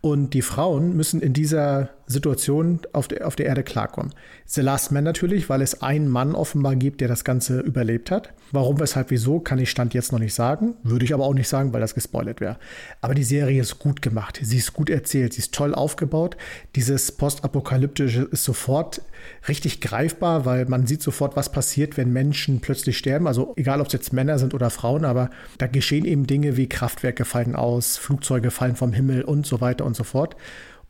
Und 0.00 0.32
die 0.32 0.40
Frauen 0.40 0.96
müssen 0.96 1.20
in 1.20 1.34
dieser 1.34 1.90
Situationen 2.10 2.80
auf 2.92 3.06
der, 3.06 3.26
auf 3.26 3.36
der 3.36 3.46
Erde 3.46 3.62
klarkommen. 3.62 4.12
The 4.46 4.62
Last 4.62 4.90
Man 4.90 5.04
natürlich, 5.04 5.48
weil 5.48 5.62
es 5.62 5.80
einen 5.80 6.08
Mann 6.08 6.34
offenbar 6.34 6.74
gibt, 6.74 7.00
der 7.00 7.08
das 7.08 7.22
Ganze 7.22 7.60
überlebt 7.60 8.10
hat. 8.10 8.32
Warum, 8.50 8.80
weshalb, 8.80 9.10
wieso, 9.10 9.38
kann 9.38 9.60
ich 9.60 9.70
Stand 9.70 9.94
jetzt 9.94 10.10
noch 10.10 10.18
nicht 10.18 10.34
sagen. 10.34 10.74
Würde 10.82 11.04
ich 11.04 11.14
aber 11.14 11.24
auch 11.24 11.34
nicht 11.34 11.48
sagen, 11.48 11.72
weil 11.72 11.80
das 11.80 11.94
gespoilert 11.94 12.40
wäre. 12.40 12.56
Aber 13.00 13.14
die 13.14 13.22
Serie 13.22 13.60
ist 13.60 13.78
gut 13.78 14.02
gemacht. 14.02 14.40
Sie 14.42 14.56
ist 14.56 14.72
gut 14.72 14.90
erzählt. 14.90 15.34
Sie 15.34 15.38
ist 15.38 15.54
toll 15.54 15.72
aufgebaut. 15.72 16.36
Dieses 16.74 17.12
Postapokalyptische 17.12 18.22
ist 18.22 18.42
sofort 18.42 19.02
richtig 19.46 19.80
greifbar, 19.80 20.44
weil 20.46 20.66
man 20.66 20.88
sieht 20.88 21.02
sofort, 21.02 21.36
was 21.36 21.52
passiert, 21.52 21.96
wenn 21.96 22.12
Menschen 22.12 22.60
plötzlich 22.60 22.98
sterben. 22.98 23.28
Also 23.28 23.54
egal, 23.56 23.80
ob 23.80 23.86
es 23.86 23.92
jetzt 23.92 24.12
Männer 24.12 24.40
sind 24.40 24.52
oder 24.52 24.70
Frauen, 24.70 25.04
aber 25.04 25.30
da 25.58 25.68
geschehen 25.68 26.04
eben 26.04 26.26
Dinge 26.26 26.56
wie 26.56 26.68
Kraftwerke 26.68 27.24
fallen 27.24 27.54
aus, 27.54 27.98
Flugzeuge 27.98 28.50
fallen 28.50 28.74
vom 28.74 28.92
Himmel 28.92 29.22
und 29.22 29.46
so 29.46 29.60
weiter 29.60 29.84
und 29.84 29.94
so 29.94 30.02
fort. 30.02 30.34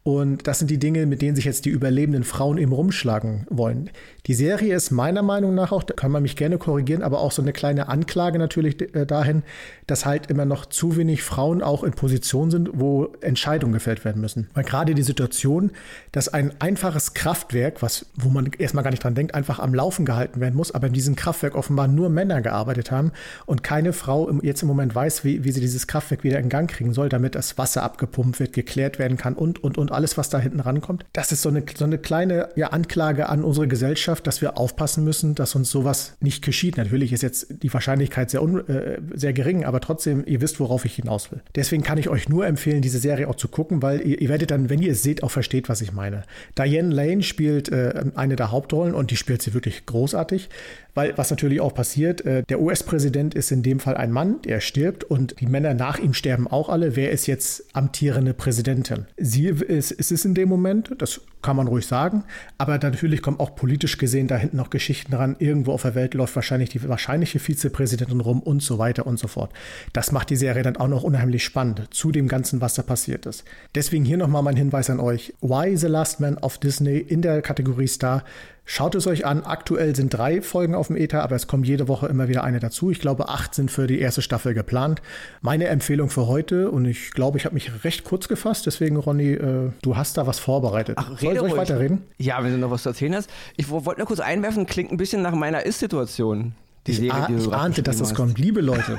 Und 0.03 0.47
das 0.47 0.59
sind 0.59 0.71
die 0.71 0.79
Dinge, 0.79 1.05
mit 1.07 1.21
denen 1.21 1.37
sich 1.37 1.45
jetzt 1.45 1.67
die 1.67 1.71
überlebenden 1.71 2.25
Frauen 2.25 2.57
eben 2.59 2.73
rumschlagen 2.73 3.47
wollen. 3.51 3.91
Die 4.27 4.35
Serie 4.35 4.75
ist 4.75 4.91
meiner 4.91 5.23
Meinung 5.23 5.55
nach 5.55 5.73
auch, 5.73 5.83
da 5.83 5.95
kann 5.95 6.11
man 6.11 6.23
mich 6.23 6.37
gerne 6.37 6.59
korrigieren, 6.59 7.03
aber 7.03 7.21
auch 7.21 7.33
so 7.33 7.43
eine 7.43 7.53
kleine 7.53 7.89
Anklage 7.89 8.39
natürlich 8.39 8.95
äh, 8.95 9.07
dahin, 9.07 9.43
dass 9.87 10.07
halt 10.07 10.31
immer 10.31 10.45
noch 10.45 10.67
zu 10.67 10.97
wenig 10.97 11.23
Frauen 11.23 11.63
auch 11.63 11.83
in 11.85 11.93
Position 11.93 12.51
sind, 12.51 12.71
wo 12.75 13.13
Entscheidungen 13.21 13.73
gefällt 13.73 14.05
werden 14.05 14.21
müssen. 14.21 14.49
Weil 14.55 14.65
gerade 14.65 14.95
die 14.95 15.03
Situation, 15.03 15.73
dass 16.13 16.29
ein 16.29 16.53
einfaches 16.61 17.15
Kraftwerk, 17.15 17.83
was, 17.83 18.07
wo 18.15 18.29
man 18.29 18.51
erstmal 18.59 18.85
gar 18.85 18.91
nicht 18.91 19.03
dran 19.03 19.15
denkt, 19.15 19.35
einfach 19.35 19.59
am 19.59 19.75
Laufen 19.75 20.05
gehalten 20.05 20.41
werden 20.41 20.55
muss, 20.55 20.73
aber 20.73 20.87
in 20.87 20.93
diesem 20.93 21.17
Kraftwerk 21.17 21.55
offenbar 21.55 21.89
nur 21.89 22.09
Männer 22.09 22.41
gearbeitet 22.41 22.91
haben 22.91 23.13
und 23.47 23.63
keine 23.63 23.93
Frau 23.93 24.31
jetzt 24.43 24.63
im 24.63 24.69
Moment 24.69 24.95
weiß, 24.95 25.25
wie, 25.25 25.45
wie 25.45 25.53
sie 25.53 25.61
dieses 25.61 25.87
Kraftwerk 25.87 26.25
wieder 26.25 26.39
in 26.39 26.49
Gang 26.49 26.71
kriegen 26.71 26.93
soll, 26.93 27.09
damit 27.09 27.35
das 27.35 27.59
Wasser 27.59 27.83
abgepumpt 27.83 28.39
wird, 28.39 28.53
geklärt 28.53 28.99
werden 28.99 29.17
kann 29.17 29.35
und, 29.35 29.63
und, 29.63 29.79
und 29.79 29.93
alles, 29.93 30.17
was 30.17 30.29
da 30.31 30.39
hinten 30.39 30.61
rankommt. 30.61 31.05
Das 31.13 31.33
ist 31.33 31.43
so 31.43 31.49
eine, 31.49 31.65
so 31.77 31.85
eine 31.85 31.99
kleine 31.99 32.51
ja, 32.57 32.69
Anklage 32.69 33.29
an 33.29 33.43
unsere 33.45 33.67
Gesellschaft, 33.67 34.10
dass 34.19 34.41
wir 34.41 34.59
aufpassen 34.59 35.05
müssen, 35.05 35.35
dass 35.35 35.55
uns 35.55 35.71
sowas 35.71 36.17
nicht 36.21 36.45
geschieht. 36.45 36.77
Natürlich 36.77 37.13
ist 37.13 37.23
jetzt 37.23 37.63
die 37.63 37.73
Wahrscheinlichkeit 37.73 38.31
sehr, 38.31 38.43
un, 38.43 38.67
äh, 38.69 38.99
sehr 39.15 39.33
gering, 39.33 39.65
aber 39.65 39.81
trotzdem, 39.81 40.25
ihr 40.27 40.41
wisst, 40.41 40.59
worauf 40.61 40.85
ich 40.85 40.95
hinaus 40.95 41.31
will. 41.31 41.41
Deswegen 41.55 41.83
kann 41.83 41.99
ich 41.99 42.09
euch 42.09 42.29
nur 42.29 42.47
empfehlen, 42.47 42.83
diese 42.83 42.99
Serie 42.99 43.29
auch 43.29 43.37
zu 43.37 43.49
gucken, 43.49 43.83
weil 43.83 44.01
ihr, 44.07 44.21
ihr 44.21 44.29
werdet 44.29 44.51
dann, 44.51 44.71
wenn 44.71 44.83
ihr 44.83 44.93
es 44.93 45.03
seht, 45.03 45.23
auch 45.23 45.31
versteht, 45.31 45.69
was 45.69 45.81
ich 45.81 45.93
meine. 45.93 46.25
Diane 46.59 46.93
Lane 46.93 47.23
spielt 47.23 47.69
äh, 47.71 48.05
eine 48.15 48.37
der 48.37 48.51
Hauptrollen 48.51 48.95
und 48.95 49.11
die 49.11 49.17
spielt 49.17 49.43
sie 49.43 49.55
wirklich 49.55 49.87
großartig. 49.87 50.49
Weil 50.95 51.17
was 51.17 51.31
natürlich 51.31 51.61
auch 51.61 51.75
passiert, 51.75 52.25
äh, 52.25 52.43
der 52.49 52.61
US-Präsident 52.61 53.35
ist 53.35 53.51
in 53.51 53.63
dem 53.63 53.81
Fall 53.81 53.97
ein 53.97 54.11
Mann, 54.11 54.43
der 54.43 54.61
stirbt 54.61 55.05
und 55.05 55.41
die 55.41 55.47
Männer 55.47 55.75
nach 55.75 55.99
ihm 55.99 56.15
sterben 56.15 56.49
auch 56.49 56.69
alle. 56.69 56.97
Wer 56.97 57.11
ist 57.11 57.27
jetzt 57.27 57.65
amtierende 57.75 58.35
Präsidentin? 58.35 59.07
Sie 59.17 59.47
ist, 59.47 59.93
ist 59.93 60.13
es 60.13 60.25
in 60.25 60.35
dem 60.35 60.49
Moment, 60.49 60.91
das 60.99 61.21
kann 61.43 61.57
man 61.57 61.69
ruhig 61.69 61.87
sagen, 61.87 62.25
aber 62.59 62.79
natürlich 62.79 63.23
kommen 63.23 63.41
auch 63.41 63.55
politisch 63.55 63.99
gesehen 63.99 64.27
da 64.29 64.37
hinten 64.37 64.57
noch 64.57 64.71
Geschichten 64.71 65.15
ran. 65.15 65.37
Irgendwo 65.39 65.73
auf 65.73 65.83
der 65.83 65.95
Welt 65.95 66.15
läuft 66.15 66.37
wahrscheinlich 66.37 66.71
die 66.71 66.89
wahrscheinliche 66.89 67.39
Vizepräsidentin 67.39 68.21
rum 68.21 68.41
und 68.41 68.63
so 68.63 68.79
weiter 68.79 69.07
und 69.07 69.19
so 69.19 69.29
fort. 69.29 69.53
Das 69.93 70.13
macht 70.13 70.31
die 70.31 70.37
Serie 70.37 70.63
dann 70.63 70.77
auch 70.77 70.89
noch 70.89 71.03
unheimlich 71.03 71.45
spannend 71.45 71.89
zu 71.91 72.13
dem 72.13 72.29
Ganzen, 72.29 72.61
was 72.61 72.75
da 72.75 72.83
passiert 72.83 73.27
ist. 73.27 73.45
Deswegen 73.75 74.05
hier 74.05 74.17
nochmal 74.17 74.43
mein 74.43 74.57
Hinweis 74.57 74.91
an 74.91 75.01
euch. 75.01 75.35
Why 75.41 75.77
the 75.77 75.87
Last 75.87 76.21
Man 76.21 76.39
of 76.39 76.59
Disney 76.59 76.99
in 76.99 77.23
der 77.23 77.43
Kategorie 77.43 77.89
Star 77.89 78.25
Schaut 78.65 78.95
es 78.95 79.07
euch 79.07 79.27
an. 79.27 79.43
Aktuell 79.43 79.97
sind 79.97 80.15
drei 80.15 80.43
Folgen 80.43 80.75
auf 80.75 80.87
dem 80.87 80.97
Ether, 80.97 81.23
aber 81.23 81.35
es 81.35 81.47
kommt 81.47 81.67
jede 81.67 81.89
Woche 81.89 82.07
immer 82.07 82.29
wieder 82.29 82.45
eine 82.45 82.61
dazu. 82.61 82.91
Ich 82.91 83.01
glaube, 83.01 83.29
acht 83.29 83.55
sind 83.55 83.71
für 83.71 83.87
die 83.87 83.99
erste 83.99 84.23
Staffel 84.23 84.55
geplant. 84.55 85.03
Meine 85.41 85.67
Empfehlung 85.67 86.09
für 86.09 86.27
heute, 86.27 86.71
und 86.71 86.85
ich 86.85 87.11
glaube, 87.11 87.39
ich 87.39 87.45
habe 87.45 87.55
mich 87.55 87.85
recht 87.85 88.05
kurz 88.05 88.29
gefasst, 88.29 88.67
deswegen, 88.67 88.97
Ronny, 88.97 89.33
äh, 89.33 89.71
du 89.83 89.97
hast 89.97 90.17
da 90.17 90.27
was 90.27 90.39
vorbereitet. 90.39 90.97
Ach, 91.01 91.21
rede 91.21 91.41
Soll 91.41 91.49
ich 91.49 91.57
weiterreden? 91.57 92.03
Ja, 92.19 92.43
wenn 92.45 92.53
du 92.53 92.59
noch 92.59 92.71
was 92.71 92.85
zu 92.85 92.91
erzählen 92.91 93.15
hast. 93.15 93.31
Ich 93.57 93.71
wollte 93.71 93.99
nur 93.99 94.07
kurz 94.07 94.21
einwerfen, 94.21 94.67
klingt 94.67 94.93
ein 94.93 94.97
bisschen 94.97 95.23
nach 95.23 95.35
meiner 95.35 95.67
Ist-Situation. 95.67 96.55
Ich, 96.87 96.97
Serie, 96.97 97.13
ah, 97.13 97.29
ich 97.37 97.53
ahnte, 97.53 97.83
dass 97.83 97.99
das 97.99 98.15
kommt. 98.15 98.39
Liebe 98.39 98.61
Leute, 98.61 98.99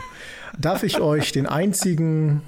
darf 0.58 0.84
ich 0.84 1.00
euch 1.02 1.32
den 1.32 1.46
einzigen 1.46 2.42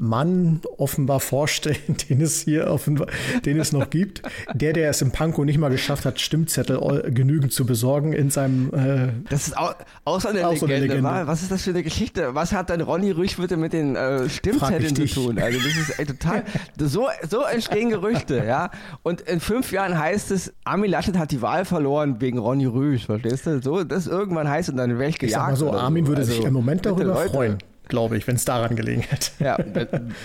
Mann 0.00 0.60
offenbar 0.78 1.20
vorstellen, 1.20 1.96
den 2.08 2.22
es 2.22 2.40
hier 2.40 2.68
offenbar, 2.68 3.08
den 3.44 3.60
es 3.60 3.72
noch 3.72 3.90
gibt. 3.90 4.22
Der, 4.54 4.72
der 4.72 4.90
es 4.90 5.02
im 5.02 5.12
Panko 5.12 5.44
nicht 5.44 5.58
mal 5.58 5.70
geschafft 5.70 6.04
hat, 6.06 6.20
Stimmzettel 6.20 6.78
genügend 7.12 7.52
zu 7.52 7.66
besorgen 7.66 8.12
in 8.12 8.30
seinem. 8.30 8.72
Äh, 8.72 9.12
das 9.28 9.48
ist 9.48 9.54
so 9.54 10.28
eine, 10.28 10.48
auch 10.48 10.54
Legende, 10.54 10.58
so 10.58 10.66
Legende. 10.66 11.02
Was 11.26 11.42
ist 11.42 11.52
das 11.52 11.62
für 11.62 11.70
eine 11.70 11.82
Geschichte? 11.82 12.34
Was 12.34 12.52
hat 12.52 12.70
dann 12.70 12.80
Ronny 12.80 13.10
Rüsch 13.10 13.36
bitte 13.36 13.56
mit 13.56 13.72
den 13.72 13.94
äh, 13.94 14.28
Stimmzetteln 14.28 14.96
zu 14.96 15.06
tun? 15.06 15.38
Also 15.38 15.58
das 15.58 15.76
ist 15.76 15.98
ey, 15.98 16.06
total. 16.06 16.44
so, 16.78 17.08
so 17.28 17.42
entstehen 17.42 17.90
Gerüchte, 17.90 18.42
ja. 18.46 18.70
Und 19.02 19.20
in 19.20 19.40
fünf 19.40 19.70
Jahren 19.70 19.98
heißt 19.98 20.30
es, 20.30 20.52
Armin 20.64 20.90
Laschet 20.90 21.16
hat 21.18 21.30
die 21.30 21.42
Wahl 21.42 21.64
verloren 21.64 22.20
wegen 22.20 22.38
Ronny 22.38 22.66
Rüsch, 22.66 23.06
verstehst 23.06 23.46
du? 23.46 23.60
So, 23.60 23.84
das 23.84 24.06
irgendwann 24.06 24.48
heißt 24.48 24.70
und 24.70 24.76
dann 24.76 24.98
wäre 24.98 25.10
ich 25.10 25.18
gejagt. 25.18 25.52
Ich 25.52 25.58
sag 25.58 25.68
mal 25.68 25.72
so, 25.72 25.78
Armin 25.78 26.06
würde 26.06 26.22
also, 26.22 26.32
sich 26.32 26.44
im 26.44 26.54
Moment 26.54 26.86
darüber 26.86 27.16
freuen 27.16 27.58
glaube 27.90 28.16
ich, 28.16 28.26
wenn 28.26 28.36
es 28.36 28.46
daran 28.46 28.74
gelegen 28.76 29.02
hätte. 29.02 29.30
Ja, 29.38 29.58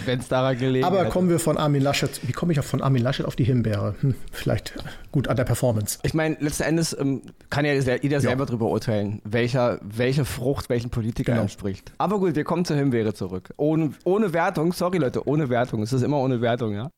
wenn 0.05 0.19
es 0.19 0.29
daran 0.29 0.57
gelegen 0.57 0.85
Aber 0.85 1.01
hätte. 1.01 1.09
kommen 1.09 1.29
wir 1.29 1.39
von 1.39 1.57
Armin 1.57 1.81
Laschet, 1.81 2.21
wie 2.25 2.31
komme 2.31 2.53
ich 2.53 2.59
auch 2.59 2.63
von 2.63 2.81
Armin 2.81 3.03
Laschet 3.03 3.25
auf 3.25 3.35
die 3.35 3.43
Himbeere? 3.43 3.95
Hm, 3.99 4.15
vielleicht 4.31 4.73
gut 5.11 5.27
an 5.27 5.35
der 5.35 5.43
Performance. 5.43 5.99
Ich 6.03 6.13
meine, 6.13 6.37
letzten 6.39 6.63
Endes 6.63 6.95
ähm, 6.97 7.21
kann 7.49 7.65
ja 7.65 7.73
jeder 7.73 8.21
selber 8.21 8.43
ja. 8.43 8.45
darüber 8.45 8.67
urteilen, 8.67 9.21
welcher, 9.25 9.79
welche 9.81 10.23
Frucht 10.23 10.69
welchen 10.69 10.89
Politiker 10.89 11.33
genau. 11.33 11.43
entspricht. 11.43 11.91
Aber 11.97 12.19
gut, 12.19 12.35
wir 12.35 12.43
kommen 12.45 12.63
zur 12.63 12.77
Himbeere 12.77 13.13
zurück. 13.13 13.53
Ohne, 13.57 13.91
ohne 14.05 14.31
Wertung, 14.31 14.71
sorry 14.71 14.99
Leute, 14.99 15.27
ohne 15.27 15.49
Wertung. 15.49 15.81
Es 15.81 15.91
ist 15.91 16.03
immer 16.03 16.19
ohne 16.19 16.39
Wertung, 16.41 16.73
ja. 16.73 16.91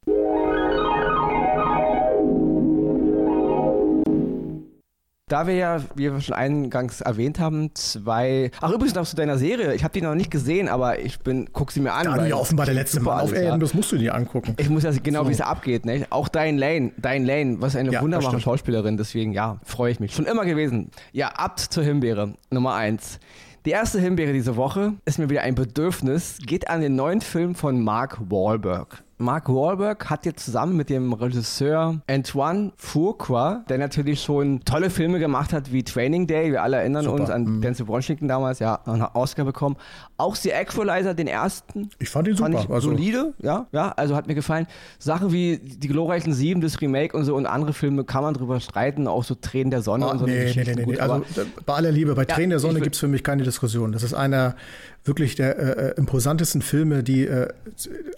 Da 5.30 5.46
wir 5.46 5.56
ja, 5.56 5.82
wie 5.96 6.04
wir 6.04 6.22
schon 6.22 6.36
eingangs 6.36 7.02
erwähnt 7.02 7.38
haben, 7.38 7.72
zwei. 7.76 8.50
Ach, 8.62 8.72
übrigens 8.72 8.96
noch 8.96 9.06
zu 9.06 9.18
deiner 9.18 9.38
Serie. 9.38 9.74
Ich 9.74 9.84
habe 9.84 9.92
die 9.92 10.02
noch 10.02 10.16
nicht 10.16 10.32
gesehen, 10.32 10.70
aber 10.70 11.00
ich 11.00 11.20
bin, 11.20 11.50
guck 11.52 11.74
sie 11.74 11.82
mir 11.82 11.92
an. 11.92 12.06
Da 12.06 12.18
du 12.18 12.30
ja 12.30 12.38
offenbar 12.38 12.66
der 12.66 12.76
letzte 12.76 13.02
Mal 13.02 13.20
auf 13.20 13.34
Erden, 13.34 13.60
das 13.60 13.74
musst 13.74 13.92
du 13.92 13.98
dir 13.98 14.16
angucken. 14.16 14.56
Ich 14.58 14.70
muss 14.70 14.84
ja 14.84 14.92
genau, 14.92 15.24
so. 15.24 15.30
wie 15.30 15.34
es 15.34 15.42
abgeht. 15.42 15.86
Ne? 15.86 16.08
Auch 16.12 16.30
Diane 16.30 16.58
Lane, 16.58 16.94
Diane 16.96 17.26
Lane, 17.26 17.58
was 17.60 17.76
eine 17.76 17.92
ja, 17.92 18.02
wunderbare 18.02 18.40
Schauspielerin, 18.40 18.96
deswegen 18.96 19.34
ja, 19.34 19.60
freue 19.66 19.92
ich 19.92 20.00
mich. 20.00 20.16
Schon 20.16 20.28
immer 20.28 20.46
gewesen. 20.46 20.92
Ja, 21.12 21.28
Abt 21.36 21.60
zur 21.60 21.84
Himbeere, 21.84 22.36
Nummer 22.50 22.76
eins. 22.76 23.20
Die 23.66 23.72
erste 23.72 24.00
Himbeere 24.00 24.32
diese 24.32 24.56
Woche 24.56 24.94
ist 25.04 25.20
mir 25.20 25.30
wieder 25.30 25.42
ein 25.42 25.56
Bedürfnis, 25.56 26.38
geht 26.46 26.70
an 26.70 26.80
den 26.80 26.96
neuen 26.96 27.20
Film 27.20 27.54
von 27.54 27.84
Mark 27.84 28.18
Wahlberg. 28.30 29.04
Mark 29.20 29.50
Wahlberg 29.50 30.12
hat 30.12 30.28
jetzt 30.28 30.46
zusammen 30.46 30.78
mit 30.78 30.92
dem 30.92 31.12
Regisseur 31.12 32.00
Antoine 32.08 32.72
Fuqua, 32.78 33.64
der 33.68 33.80
natürlich 33.80 34.22
schon 34.22 34.64
tolle 34.64 34.92
Filme 34.92 35.18
gemacht 35.18 35.54
hat 35.54 35.72
wie 35.72 35.84
Training 35.84 36.28
Day, 36.28 36.52
wir 36.52 36.62
alle 36.62 36.78
erinnern 36.78 37.06
Super. 37.06 37.22
uns 37.22 37.30
an 37.32 37.44
mhm. 37.46 37.62
Denzel 37.62 37.88
Washington 37.88 38.28
damals, 38.28 38.60
ja, 38.60 38.80
einen 38.86 39.02
Oscar 39.02 39.44
bekommen. 39.44 39.76
Auch 40.18 40.36
The 40.36 40.50
Equalizer, 40.50 41.16
den 41.16 41.26
ersten. 41.26 41.90
Ich 41.98 42.10
fand 42.10 42.28
ihn 42.28 42.36
super. 42.36 42.52
Fand 42.52 42.72
also 42.72 42.92
solide, 42.92 43.34
ja, 43.40 43.66
ja, 43.72 43.92
also 43.98 44.16
hat 44.16 44.28
mir 44.28 44.36
gefallen. 44.36 44.68
Sachen 45.00 45.32
wie 45.32 45.58
Die 45.58 45.88
glorreichen 45.88 46.34
Sieben, 46.34 46.62
das 46.62 46.80
Remake 46.80 47.18
und 47.18 47.26
so 47.26 47.36
und 47.36 47.48
andere 47.48 47.74
Filme 47.74 48.04
kann 48.04 48.22
man 48.22 48.36
drüber 48.36 48.60
streiten, 48.60 49.08
auch 49.08 49.24
so 49.24 49.34
Tränen 49.34 49.72
der 49.72 49.82
Sonne 49.82 50.06
oh, 50.06 50.12
und 50.12 50.20
so. 50.20 50.26
Nee, 50.28 50.54
nee, 50.56 50.64
nee, 50.64 50.76
nee, 50.76 50.86
nee. 50.86 51.00
Also 51.00 51.24
bei 51.66 51.74
aller 51.74 51.92
Liebe, 51.92 52.14
bei 52.14 52.22
ja, 52.22 52.36
Tränen 52.36 52.52
der 52.52 52.60
Sonne 52.60 52.82
gibt 52.82 52.94
es 52.94 53.00
für 53.00 53.08
mich 53.08 53.24
keine 53.24 53.42
Diskussion. 53.42 53.92
Das 53.92 54.04
ist 54.04 54.14
einer 54.14 54.56
wirklich 55.08 55.36
der 55.36 55.58
äh, 55.58 55.88
äh, 55.90 55.94
imposantesten 55.96 56.62
Filme, 56.62 57.02
die 57.02 57.26
äh, 57.26 57.48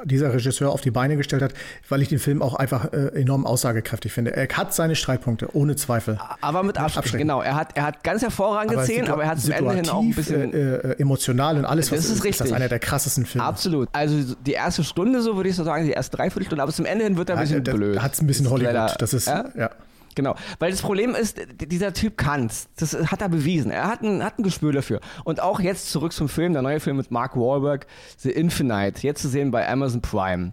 dieser 0.04 0.34
Regisseur 0.34 0.72
auf 0.72 0.82
die 0.82 0.89
Beine 0.92 1.18
gestellt 1.18 1.42
hat, 1.42 1.54
weil 1.88 2.02
ich 2.02 2.10
den 2.10 2.20
Film 2.20 2.42
auch 2.42 2.56
einfach 2.56 2.92
äh, 2.94 3.20
enorm 3.20 3.46
aussagekräftig 3.46 4.12
finde. 4.12 4.36
Er 4.36 4.48
hat 4.50 4.74
seine 4.74 4.96
Streitpunkte, 4.96 5.56
ohne 5.56 5.76
Zweifel. 5.76 6.20
Aber 6.42 6.64
mit 6.64 6.78
Abstand, 6.78 7.12
genau. 7.12 7.42
Er 7.42 7.56
hat, 7.56 7.76
er 7.76 7.84
hat 7.84 8.04
ganz 8.04 8.22
hervorragende 8.22 8.84
Szenen, 8.84 9.10
aber 9.10 9.24
er 9.24 9.30
hat 9.30 9.40
zum 9.40 9.52
Ende 9.52 9.74
hin 9.74 9.90
auch 9.90 10.02
ein 10.02 10.16
bisschen... 10.16 10.54
Äh, 10.54 10.70
äh, 10.80 11.00
emotional 11.00 11.58
und 11.58 11.66
alles, 11.66 11.92
was 11.92 12.00
das 12.00 12.06
ist, 12.06 12.12
ist, 12.12 12.24
richtig. 12.24 12.42
ist 12.42 12.52
das 12.52 12.54
einer 12.54 12.68
der 12.68 12.80
krassesten 12.80 13.26
Filme. 13.26 13.46
Absolut. 13.46 13.90
Also 13.94 14.36
die 14.46 14.54
erste 14.54 14.84
Stunde, 14.84 15.22
so 15.22 15.36
würde 15.36 15.50
ich 15.50 15.56
so 15.56 15.64
sagen, 15.64 15.86
die 15.86 15.92
erste 15.92 16.18
Dreiviertelstunde, 16.18 16.62
aber 16.62 16.72
zum 16.72 16.86
Ende 16.86 17.06
hin 17.06 17.18
wird 17.18 17.30
er 17.30 17.38
ein 17.38 17.42
bisschen 17.42 17.64
ja, 17.64 17.74
blöd. 17.74 18.02
Hat 18.02 18.14
es 18.14 18.22
ein 18.22 18.28
bisschen 18.28 18.50
Hollywood. 18.50 18.96
Das 19.00 19.14
ist, 19.14 19.28
ja. 19.28 19.46
ja. 19.56 19.70
Genau, 20.16 20.36
weil 20.58 20.72
das 20.72 20.82
Problem 20.82 21.16
ist, 21.16 21.38
dieser 21.62 21.94
Typ 21.94 22.18
kann's. 22.18 22.68
Das 22.78 22.94
hat 22.94 23.22
er 23.22 23.30
bewiesen. 23.30 23.72
Er 23.72 23.88
hat 23.88 24.02
ein, 24.02 24.24
hat 24.24 24.38
ein 24.38 24.44
Gespür 24.44 24.74
dafür. 24.74 25.00
Und 25.24 25.40
auch 25.42 25.60
jetzt 25.60 25.92
zurück 25.92 26.12
zum 26.12 26.28
Film, 26.28 26.54
der 26.54 26.62
neue 26.62 26.80
Film 26.80 26.98
mit 26.98 27.12
Mark 27.12 27.38
Wahlberg, 27.38 27.86
The 28.18 28.32
Infinite, 28.32 29.06
jetzt 29.06 29.22
zu 29.22 29.30
sehen 29.30 29.52
bei 29.52 29.70
Amazon 29.70 30.02
Prime. 30.02 30.52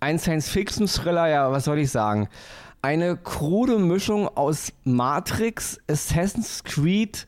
Ein 0.00 0.18
Science-Fiction-Thriller, 0.18 1.28
ja, 1.28 1.52
was 1.52 1.64
soll 1.64 1.78
ich 1.78 1.90
sagen? 1.90 2.28
Eine 2.82 3.16
krude 3.16 3.78
Mischung 3.78 4.28
aus 4.28 4.72
Matrix, 4.84 5.78
Assassin's 5.88 6.64
Creed, 6.64 7.27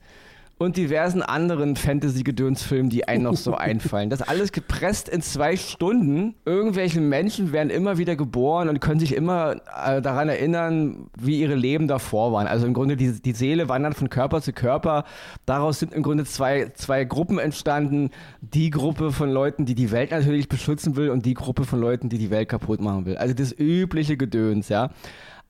und 0.60 0.76
diversen 0.76 1.22
anderen 1.22 1.74
Fantasy-Gedönsfilmen, 1.74 2.90
die 2.90 3.08
einem 3.08 3.22
noch 3.22 3.36
so 3.36 3.54
einfallen. 3.56 4.10
Das 4.10 4.20
alles 4.20 4.52
gepresst 4.52 5.08
in 5.08 5.22
zwei 5.22 5.56
Stunden. 5.56 6.34
Irgendwelche 6.44 7.00
Menschen 7.00 7.52
werden 7.52 7.70
immer 7.70 7.96
wieder 7.96 8.14
geboren 8.14 8.68
und 8.68 8.78
können 8.78 9.00
sich 9.00 9.16
immer 9.16 9.56
äh, 9.86 10.02
daran 10.02 10.28
erinnern, 10.28 11.08
wie 11.18 11.40
ihre 11.40 11.54
Leben 11.54 11.88
davor 11.88 12.34
waren. 12.34 12.46
Also 12.46 12.66
im 12.66 12.74
Grunde 12.74 12.98
die, 12.98 13.22
die 13.22 13.32
Seele 13.32 13.70
wandert 13.70 13.94
von 13.94 14.10
Körper 14.10 14.42
zu 14.42 14.52
Körper. 14.52 15.04
Daraus 15.46 15.78
sind 15.78 15.94
im 15.94 16.02
Grunde 16.02 16.26
zwei, 16.26 16.70
zwei 16.74 17.04
Gruppen 17.04 17.38
entstanden. 17.38 18.10
Die 18.42 18.68
Gruppe 18.68 19.12
von 19.12 19.30
Leuten, 19.30 19.64
die 19.64 19.74
die 19.74 19.90
Welt 19.90 20.10
natürlich 20.10 20.50
beschützen 20.50 20.94
will 20.94 21.08
und 21.08 21.24
die 21.24 21.32
Gruppe 21.32 21.64
von 21.64 21.80
Leuten, 21.80 22.10
die 22.10 22.18
die 22.18 22.30
Welt 22.30 22.50
kaputt 22.50 22.82
machen 22.82 23.06
will. 23.06 23.16
Also 23.16 23.32
das 23.32 23.58
übliche 23.58 24.18
Gedöns, 24.18 24.68
ja. 24.68 24.90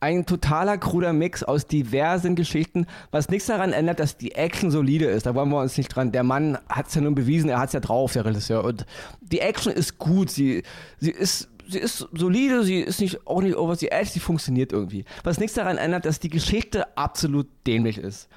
Ein 0.00 0.24
totaler 0.24 0.78
kruder 0.78 1.12
Mix 1.12 1.42
aus 1.42 1.66
diversen 1.66 2.34
Geschichten, 2.34 2.86
was 3.10 3.28
nichts 3.28 3.46
daran 3.46 3.72
ändert, 3.72 4.00
dass 4.00 4.16
die 4.16 4.32
Action 4.32 4.70
solide 4.70 5.04
ist. 5.04 5.26
Da 5.26 5.34
wollen 5.34 5.50
wir 5.50 5.60
uns 5.60 5.76
nicht 5.76 5.94
dran. 5.94 6.10
Der 6.10 6.22
Mann 6.22 6.58
hat 6.68 6.88
es 6.88 6.94
ja 6.94 7.02
nun 7.02 7.14
bewiesen, 7.14 7.50
er 7.50 7.58
hat 7.58 7.68
es 7.68 7.74
ja 7.74 7.80
drauf, 7.80 8.14
der 8.14 8.24
Regisseur. 8.24 8.64
Und 8.64 8.86
die 9.20 9.40
Action 9.40 9.72
ist 9.72 9.98
gut, 9.98 10.30
sie, 10.30 10.62
sie 10.98 11.10
ist 11.10 11.48
sie 11.68 11.78
ist 11.78 12.08
solide, 12.12 12.64
sie 12.64 12.80
ist 12.80 13.00
nicht 13.00 13.26
auch 13.26 13.42
nicht 13.42 13.56
over 13.56 13.76
the 13.76 13.90
edge, 13.92 14.10
sie 14.10 14.20
funktioniert 14.20 14.72
irgendwie. 14.72 15.04
Was 15.22 15.38
nichts 15.38 15.54
daran 15.54 15.78
ändert, 15.78 16.04
dass 16.04 16.18
die 16.18 16.30
Geschichte 16.30 16.96
absolut 16.96 17.46
dämlich 17.66 17.98
ist. 17.98 18.28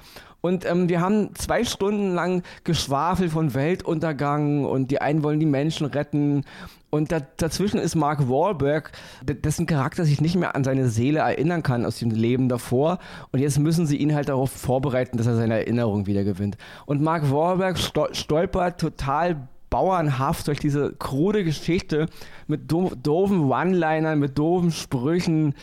Und 0.44 0.66
ähm, 0.66 0.90
wir 0.90 1.00
haben 1.00 1.34
zwei 1.36 1.64
Stunden 1.64 2.12
lang 2.12 2.42
Geschwafel 2.64 3.30
von 3.30 3.54
Weltuntergang 3.54 4.66
und 4.66 4.90
die 4.90 5.00
einen 5.00 5.22
wollen 5.22 5.40
die 5.40 5.46
Menschen 5.46 5.86
retten. 5.86 6.44
Und 6.90 7.12
da, 7.12 7.20
dazwischen 7.38 7.80
ist 7.80 7.94
Mark 7.94 8.28
Wahlberg, 8.28 8.92
dessen 9.22 9.64
Charakter 9.64 10.04
sich 10.04 10.20
nicht 10.20 10.36
mehr 10.36 10.54
an 10.54 10.62
seine 10.62 10.90
Seele 10.90 11.20
erinnern 11.20 11.62
kann 11.62 11.86
aus 11.86 11.98
dem 11.98 12.10
Leben 12.10 12.50
davor. 12.50 12.98
Und 13.32 13.40
jetzt 13.40 13.58
müssen 13.58 13.86
sie 13.86 13.96
ihn 13.96 14.14
halt 14.14 14.28
darauf 14.28 14.50
vorbereiten, 14.50 15.16
dass 15.16 15.26
er 15.26 15.34
seine 15.34 15.54
Erinnerung 15.54 16.06
wieder 16.06 16.24
gewinnt. 16.24 16.58
Und 16.84 17.00
Mark 17.00 17.30
Wahlberg 17.30 17.78
stolpert 17.78 18.78
total 18.78 19.48
bauernhaft 19.74 20.46
durch 20.46 20.60
diese 20.60 20.92
krude 20.92 21.42
Geschichte 21.42 22.06
mit 22.46 22.70
doofen 22.70 23.50
One-Linern, 23.50 24.20
mit 24.20 24.38
doofen 24.38 24.70
Sprüchen, 24.70 25.54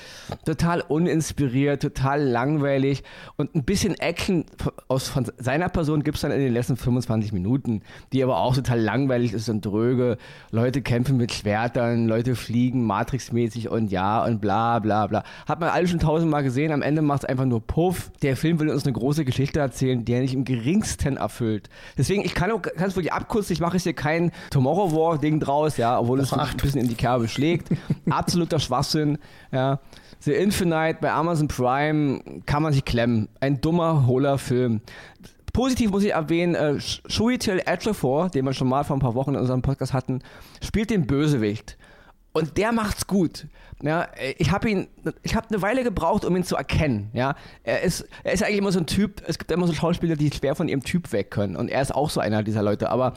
total 0.44 0.82
uninspiriert, 0.82 1.82
total 1.82 2.22
langweilig 2.22 3.04
und 3.38 3.56
ein 3.56 3.64
bisschen 3.64 3.94
Action 4.00 4.44
aus, 4.90 5.08
von 5.08 5.32
seiner 5.38 5.70
Person 5.70 6.04
gibt 6.04 6.16
es 6.16 6.24
dann 6.24 6.32
in 6.32 6.42
den 6.42 6.52
letzten 6.52 6.76
25 6.76 7.32
Minuten, 7.32 7.84
die 8.12 8.22
aber 8.22 8.40
auch 8.40 8.54
total 8.54 8.82
langweilig 8.82 9.32
ist 9.32 9.48
und 9.48 9.66
dröge. 9.66 10.18
Leute 10.52 10.82
kämpfen 10.82 11.16
mit 11.16 11.32
Schwertern, 11.32 12.10
Leute 12.10 12.36
fliegen 12.36 12.86
Matrix-mäßig 12.86 13.70
und 13.70 13.92
ja 13.92 14.26
und 14.26 14.42
bla 14.42 14.80
bla 14.80 15.08
bla. 15.08 15.24
Hat 15.48 15.62
man 15.62 15.70
alle 15.70 15.88
schon 15.88 16.00
tausendmal 16.00 16.44
gesehen, 16.44 16.74
am 16.74 16.82
Ende 16.82 17.02
macht 17.02 17.24
es 17.24 17.30
einfach 17.30 17.46
nur 17.46 17.66
Puff. 17.66 18.12
Der 18.24 18.36
Film 18.36 18.60
will 18.60 18.68
uns 18.68 18.84
eine 18.84 18.92
große 18.94 19.24
Geschichte 19.24 19.62
erzählen, 19.62 20.04
die 20.04 20.12
er 20.12 20.20
nicht 20.20 20.34
im 20.34 20.44
geringsten 20.44 21.16
erfüllt. 21.16 21.70
Deswegen, 21.98 22.26
ich 22.26 22.34
kann 22.34 22.52
es 22.52 22.96
wirklich 22.98 23.14
abkürzen, 23.14 23.54
ich 23.54 23.62
mache 23.62 23.78
es 23.78 23.84
hier 23.84 23.94
kein 24.02 24.32
Tomorrow 24.50 24.92
War-Ding 24.92 25.40
draus, 25.40 25.78
ja, 25.78 26.00
obwohl 26.00 26.20
es 26.20 26.34
ein 26.34 26.58
bisschen 26.58 26.82
in 26.82 26.88
die 26.88 26.96
Kerbe 26.96 27.28
schlägt. 27.28 27.70
Absoluter 28.10 28.60
Schwachsinn, 28.60 29.20
ja. 29.52 29.80
The 30.20 30.34
Infinite 30.34 30.98
bei 31.02 31.12
Amazon 31.12 31.48
Prime 31.48 32.22
kann 32.46 32.64
man 32.64 32.74
sich 32.74 32.86
klemmen. 32.86 33.28
Ein 33.40 33.62
dummer, 33.62 34.06
hohler 34.06 34.38
Film. 34.38 34.82
Positiv 35.54 35.92
muss 35.92 36.04
ich 36.04 36.12
erwähnen, 36.12 36.56
äh, 36.56 36.80
Shuitel 36.80 37.60
Ejiofor, 37.66 38.30
den 38.30 38.46
wir 38.46 38.54
schon 38.54 38.70
mal 38.70 38.84
vor 38.84 38.96
ein 38.96 39.00
paar 39.00 39.16
Wochen 39.16 39.36
in 39.36 39.42
unserem 39.42 39.62
Podcast 39.62 39.94
hatten, 39.94 40.22
spielt 40.62 40.90
den 40.90 41.08
Bösewicht. 41.08 41.78
Und 42.34 42.58
der 42.58 42.72
macht's 42.72 43.08
gut. 43.08 43.48
Ja, 43.82 44.08
ich 44.38 44.52
habe 44.52 44.70
ihn, 44.70 44.88
ich 45.24 45.36
habe 45.36 45.48
eine 45.50 45.62
Weile 45.62 45.84
gebraucht, 45.84 46.24
um 46.24 46.36
ihn 46.36 46.44
zu 46.44 46.56
erkennen. 46.56 47.10
Ja, 47.14 47.36
er 47.64 47.82
ist, 47.82 48.08
er 48.24 48.34
ist 48.34 48.44
eigentlich 48.44 48.60
immer 48.60 48.72
so 48.72 48.80
ein 48.80 48.86
Typ. 48.86 49.24
Es 49.28 49.40
gibt 49.40 49.52
immer 49.52 49.68
so 49.68 49.74
Schauspieler, 49.74 50.16
die 50.16 50.32
schwer 50.32 50.56
von 50.56 50.70
ihrem 50.70 50.84
Typ 50.84 51.12
weg 51.12 51.32
können. 51.32 51.56
Und 51.56 51.70
er 51.70 51.82
ist 51.82 51.94
auch 51.94 52.10
so 52.10 52.20
einer 52.20 52.44
dieser 52.44 52.62
Leute. 52.62 52.90
Aber 52.90 53.14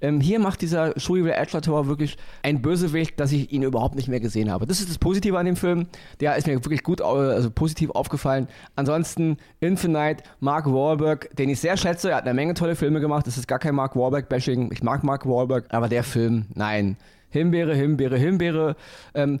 ähm, 0.00 0.20
hier 0.20 0.38
macht 0.38 0.60
dieser 0.60 0.98
Shuivel 0.98 1.32
Edgerton 1.32 1.86
wirklich 1.88 2.16
ein 2.42 2.62
Bösewicht, 2.62 3.18
dass 3.18 3.32
ich 3.32 3.52
ihn 3.52 3.62
überhaupt 3.62 3.94
nicht 3.94 4.08
mehr 4.08 4.20
gesehen 4.20 4.50
habe. 4.50 4.66
Das 4.66 4.80
ist 4.80 4.90
das 4.90 4.98
Positive 4.98 5.38
an 5.38 5.46
dem 5.46 5.56
Film. 5.56 5.86
Der 6.20 6.36
ist 6.36 6.46
mir 6.46 6.54
wirklich 6.64 6.82
gut, 6.82 7.00
also 7.00 7.50
positiv 7.50 7.90
aufgefallen. 7.90 8.48
Ansonsten 8.76 9.38
Infinite, 9.60 10.22
Mark 10.40 10.66
Wahlberg, 10.66 11.34
den 11.36 11.48
ich 11.48 11.60
sehr 11.60 11.76
schätze. 11.76 12.10
Er 12.10 12.16
hat 12.16 12.24
eine 12.24 12.34
Menge 12.34 12.54
tolle 12.54 12.76
Filme 12.76 13.00
gemacht. 13.00 13.26
Das 13.26 13.38
ist 13.38 13.48
gar 13.48 13.58
kein 13.58 13.74
Mark 13.74 13.96
Wahlberg-Bashing. 13.96 14.70
Ich 14.72 14.82
mag 14.82 15.04
Mark 15.04 15.26
Wahlberg, 15.26 15.66
aber 15.70 15.88
der 15.88 16.04
Film, 16.04 16.46
nein. 16.54 16.96
Himbeere, 17.30 17.74
Himbeere, 17.74 18.16
Himbeere. 18.16 18.76
Ähm, 19.14 19.40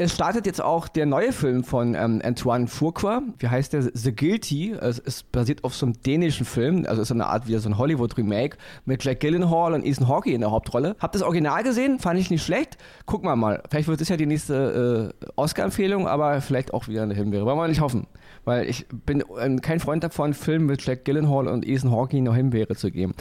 es 0.00 0.14
startet 0.14 0.46
jetzt 0.46 0.62
auch 0.62 0.88
der 0.88 1.04
neue 1.04 1.30
Film 1.30 1.62
von 1.62 1.94
ähm, 1.94 2.22
Antoine 2.24 2.68
Fuqua. 2.68 3.20
Wie 3.38 3.48
heißt 3.48 3.74
der? 3.74 3.82
The 3.82 4.16
Guilty. 4.16 4.72
Es 4.72 4.98
ist 4.98 5.30
basiert 5.30 5.62
auf 5.62 5.74
so 5.74 5.84
einem 5.84 6.00
dänischen 6.00 6.46
Film. 6.46 6.86
Also 6.88 7.02
ist 7.02 7.12
eine 7.12 7.26
Art 7.26 7.46
wie 7.46 7.56
so 7.58 7.68
ein 7.68 7.76
Hollywood-Remake 7.76 8.56
mit 8.86 9.04
Jack 9.04 9.20
Gyllenhaal 9.20 9.74
und 9.74 9.84
Ethan 9.84 10.08
Hawke 10.08 10.32
in 10.32 10.40
der 10.40 10.52
Hauptrolle. 10.52 10.96
Hab 11.00 11.12
das 11.12 11.20
Original 11.20 11.62
gesehen, 11.64 11.98
fand 11.98 12.18
ich 12.18 12.30
nicht 12.30 12.42
schlecht. 12.42 12.78
Gucken 13.04 13.28
wir 13.28 13.36
mal. 13.36 13.62
Vielleicht 13.68 13.88
wird 13.88 14.00
es 14.00 14.08
ja 14.08 14.16
die 14.16 14.24
nächste 14.24 15.12
äh, 15.22 15.26
Oscar-Empfehlung, 15.36 16.08
aber 16.08 16.40
vielleicht 16.40 16.72
auch 16.72 16.88
wieder 16.88 17.02
eine 17.02 17.12
Himbeere. 17.12 17.44
Wollen 17.44 17.58
wir 17.58 17.68
nicht 17.68 17.82
hoffen. 17.82 18.06
Weil 18.46 18.70
ich 18.70 18.86
bin 18.88 19.22
ähm, 19.38 19.60
kein 19.60 19.80
Freund 19.80 20.02
davon, 20.02 20.32
Filmen 20.32 20.64
mit 20.64 20.82
Jack 20.82 21.04
Gyllenhaal 21.04 21.46
und 21.46 21.68
Ethan 21.68 21.90
Hawke 21.90 22.16
eine 22.16 22.34
Himbeere 22.34 22.74
zu 22.74 22.90
geben. 22.90 23.12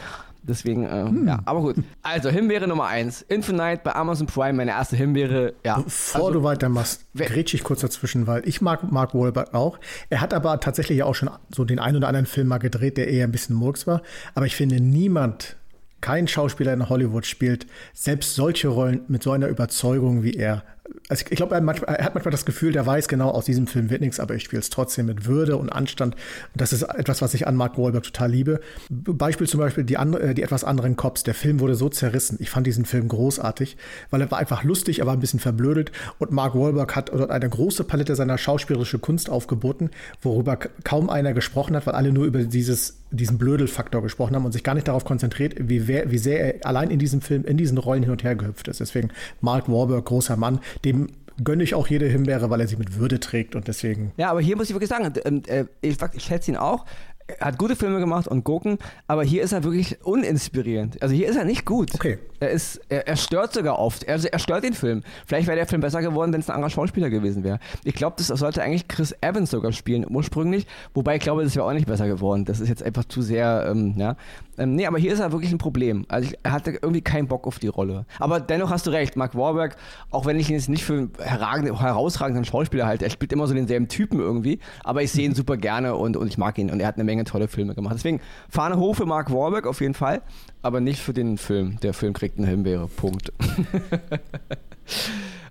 Deswegen, 0.49 0.83
äh, 0.83 1.05
hm. 1.07 1.27
ja, 1.27 1.39
aber 1.45 1.61
gut. 1.61 1.75
Also, 2.01 2.29
Himbeere 2.29 2.67
Nummer 2.67 2.87
1. 2.87 3.21
Infinite 3.23 3.81
bei 3.83 3.93
Amazon 3.93 4.27
Prime, 4.27 4.53
meine 4.53 4.71
erste 4.71 4.95
Himbeere, 4.97 5.53
ja. 5.63 5.79
Bevor 5.79 6.27
also, 6.27 6.39
du 6.39 6.43
weitermachst, 6.43 7.05
grätsch 7.15 7.53
ich 7.53 7.63
kurz 7.63 7.81
dazwischen, 7.81 8.27
weil 8.27 8.47
ich 8.47 8.61
mag 8.61 8.91
Mark 8.91 9.13
Wahlberg 9.13 9.53
auch. 9.53 9.79
Er 10.09 10.21
hat 10.21 10.33
aber 10.33 10.59
tatsächlich 10.59 11.03
auch 11.03 11.15
schon 11.15 11.29
so 11.53 11.63
den 11.63 11.79
einen 11.79 11.97
oder 11.97 12.07
anderen 12.07 12.25
Film 12.25 12.47
mal 12.47 12.57
gedreht, 12.57 12.97
der 12.97 13.07
eher 13.07 13.25
ein 13.25 13.31
bisschen 13.31 13.55
Murks 13.55 13.87
war. 13.87 14.01
Aber 14.33 14.45
ich 14.45 14.55
finde, 14.55 14.81
niemand, 14.81 15.55
kein 16.01 16.27
Schauspieler 16.27 16.73
in 16.73 16.89
Hollywood 16.89 17.25
spielt 17.25 17.67
selbst 17.93 18.35
solche 18.35 18.69
Rollen 18.69 19.01
mit 19.07 19.23
so 19.23 19.31
einer 19.31 19.47
Überzeugung 19.47 20.23
wie 20.23 20.33
er 20.33 20.63
also 21.09 21.25
ich 21.27 21.35
glaube, 21.35 21.55
er, 21.55 21.61
er, 21.61 22.05
hat 22.05 22.13
manchmal 22.13 22.31
das 22.31 22.45
Gefühl, 22.45 22.71
der 22.71 22.85
weiß 22.85 23.07
genau, 23.07 23.31
aus 23.31 23.45
diesem 23.45 23.65
Film 23.65 23.89
wird 23.89 24.01
nichts, 24.01 24.19
aber 24.19 24.35
ich 24.35 24.43
spiele 24.43 24.59
es 24.59 24.69
trotzdem 24.69 25.07
mit 25.07 25.25
Würde 25.25 25.57
und 25.57 25.69
Anstand. 25.69 26.13
Und 26.53 26.61
das 26.61 26.71
ist 26.71 26.83
etwas, 26.83 27.23
was 27.23 27.33
ich 27.33 27.47
an 27.47 27.55
Mark 27.55 27.79
Wahlberg 27.79 28.03
total 28.03 28.29
liebe. 28.29 28.61
Beispiel 28.89 29.47
zum 29.47 29.59
Beispiel 29.59 29.83
die, 29.83 29.97
andere, 29.97 30.21
äh, 30.21 30.33
die 30.35 30.43
etwas 30.43 30.63
anderen 30.63 30.95
Cops. 30.95 31.23
Der 31.23 31.33
Film 31.33 31.59
wurde 31.59 31.73
so 31.73 31.89
zerrissen. 31.89 32.37
Ich 32.39 32.51
fand 32.51 32.67
diesen 32.67 32.85
Film 32.85 33.07
großartig, 33.07 33.75
weil 34.11 34.21
er 34.21 34.29
war 34.29 34.37
einfach 34.37 34.63
lustig, 34.63 34.99
er 34.99 35.07
war 35.07 35.13
ein 35.13 35.19
bisschen 35.19 35.39
verblödet. 35.39 35.91
Und 36.19 36.31
Mark 36.31 36.53
Wahlberg 36.53 36.95
hat 36.95 37.09
dort 37.09 37.31
eine 37.31 37.49
große 37.49 37.85
Palette 37.85 38.15
seiner 38.15 38.37
schauspielerischen 38.37 39.01
Kunst 39.01 39.31
aufgeboten, 39.31 39.89
worüber 40.21 40.57
kaum 40.83 41.09
einer 41.09 41.33
gesprochen 41.33 41.75
hat, 41.75 41.87
weil 41.87 41.95
alle 41.95 42.11
nur 42.11 42.25
über 42.25 42.43
dieses, 42.43 42.98
diesen 43.11 43.37
Blödelfaktor 43.37 44.01
gesprochen 44.01 44.35
haben 44.35 44.45
und 44.45 44.51
sich 44.51 44.63
gar 44.63 44.75
nicht 44.75 44.87
darauf 44.87 45.05
konzentriert, 45.05 45.55
wie, 45.57 45.87
wie 45.87 46.17
sehr 46.17 46.55
er 46.55 46.65
allein 46.65 46.91
in 46.91 46.99
diesem 46.99 47.21
Film, 47.21 47.45
in 47.45 47.57
diesen 47.57 47.77
Rollen 47.77 48.03
hin 48.03 48.11
und 48.11 48.23
her 48.23 48.35
gehüpft 48.35 48.67
ist. 48.67 48.79
Deswegen 48.79 49.09
Mark 49.41 49.69
Wahlberg, 49.69 50.05
großer 50.05 50.37
Mann, 50.37 50.59
dem 50.85 51.07
gönne 51.43 51.63
ich 51.63 51.73
auch 51.73 51.87
jede 51.87 52.07
Himbeere, 52.07 52.49
weil 52.49 52.61
er 52.61 52.67
sie 52.67 52.75
mit 52.75 52.97
Würde 52.97 53.19
trägt 53.19 53.55
und 53.55 53.67
deswegen. 53.67 54.11
Ja, 54.17 54.29
aber 54.29 54.41
hier 54.41 54.55
muss 54.55 54.69
ich 54.69 54.75
wirklich 54.75 54.89
sagen, 54.89 55.11
ähm, 55.23 55.41
äh, 55.47 55.65
ich 55.81 55.97
schätze 56.17 56.51
ihn 56.51 56.57
auch. 56.57 56.85
Er 57.37 57.47
hat 57.47 57.57
gute 57.57 57.75
Filme 57.75 57.99
gemacht 57.99 58.27
und 58.27 58.43
Gurken, 58.43 58.79
aber 59.07 59.23
hier 59.23 59.43
ist 59.43 59.51
er 59.51 59.63
wirklich 59.63 60.03
uninspirierend. 60.03 61.01
Also 61.01 61.13
hier 61.13 61.27
ist 61.27 61.35
er 61.35 61.45
nicht 61.45 61.65
gut. 61.65 61.93
Okay. 61.93 62.17
Er 62.39 62.49
ist, 62.51 62.79
er, 62.89 63.07
er 63.07 63.17
stört 63.17 63.53
sogar 63.53 63.77
oft. 63.79 64.03
Er, 64.03 64.19
er 64.23 64.39
stört 64.39 64.63
den 64.63 64.73
Film. 64.73 65.03
Vielleicht 65.25 65.47
wäre 65.47 65.57
der 65.57 65.67
Film 65.67 65.81
besser 65.81 66.01
geworden, 66.01 66.31
wenn 66.33 66.39
es 66.39 66.49
ein 66.49 66.55
anderer 66.55 66.69
Schauspieler 66.69 67.09
gewesen 67.09 67.43
wäre. 67.43 67.59
Ich 67.83 67.93
glaube, 67.93 68.15
das 68.17 68.27
sollte 68.27 68.63
eigentlich 68.63 68.87
Chris 68.87 69.13
Evans 69.21 69.51
sogar 69.51 69.71
spielen 69.73 70.05
ursprünglich, 70.09 70.65
wobei 70.93 71.17
ich 71.17 71.21
glaube, 71.21 71.43
das 71.43 71.55
wäre 71.55 71.65
auch 71.65 71.73
nicht 71.73 71.87
besser 71.87 72.07
geworden. 72.07 72.45
Das 72.45 72.59
ist 72.59 72.69
jetzt 72.69 72.83
einfach 72.83 73.05
zu 73.05 73.21
sehr, 73.21 73.67
ähm, 73.69 73.95
ja. 73.97 74.15
Ähm, 74.59 74.75
nee, 74.75 74.85
aber 74.85 74.99
hier 74.99 75.13
ist 75.13 75.19
er 75.19 75.31
wirklich 75.31 75.51
ein 75.51 75.57
Problem. 75.57 76.05
Also 76.09 76.29
ich, 76.29 76.37
er 76.43 76.51
hatte 76.51 76.71
irgendwie 76.71 77.01
keinen 77.01 77.27
Bock 77.27 77.47
auf 77.47 77.59
die 77.59 77.69
Rolle. 77.69 78.05
Aber 78.19 78.41
dennoch 78.41 78.69
hast 78.69 78.85
du 78.85 78.91
recht, 78.91 79.15
Mark 79.15 79.33
Warburg, 79.35 79.77
auch 80.11 80.25
wenn 80.25 80.37
ich 80.37 80.49
ihn 80.49 80.55
jetzt 80.55 80.67
nicht 80.67 80.83
für 80.83 80.93
einen 80.93 81.11
herausragenden 81.17 82.43
Schauspieler 82.43 82.85
halte, 82.85 83.05
er 83.05 83.11
spielt 83.11 83.31
immer 83.31 83.47
so 83.47 83.53
denselben 83.53 83.87
Typen 83.87 84.19
irgendwie, 84.19 84.59
aber 84.83 85.01
ich 85.01 85.11
sehe 85.11 85.25
ihn 85.25 85.33
super 85.33 85.55
gerne 85.55 85.95
und, 85.95 86.17
und 86.17 86.27
ich 86.27 86.37
mag 86.37 86.57
ihn 86.57 86.69
und 86.69 86.81
er 86.81 86.87
hat 86.87 86.95
eine 86.95 87.05
Menge 87.05 87.23
tolle 87.23 87.47
Filme 87.47 87.73
gemacht. 87.73 87.95
Deswegen 87.95 88.19
Fahne 88.49 88.77
hoch 88.77 88.95
für 88.95 89.05
Mark 89.05 89.31
Warburg 89.31 89.65
auf 89.65 89.79
jeden 89.79 89.93
Fall, 89.93 90.21
aber 90.61 90.81
nicht 90.81 90.99
für 91.01 91.13
den 91.13 91.37
Film. 91.37 91.79
Der 91.81 91.93
Film 91.93 92.13
kriegt 92.13 92.37
eine 92.37 92.47
Himbeere. 92.47 92.87
Punkt. 92.87 93.31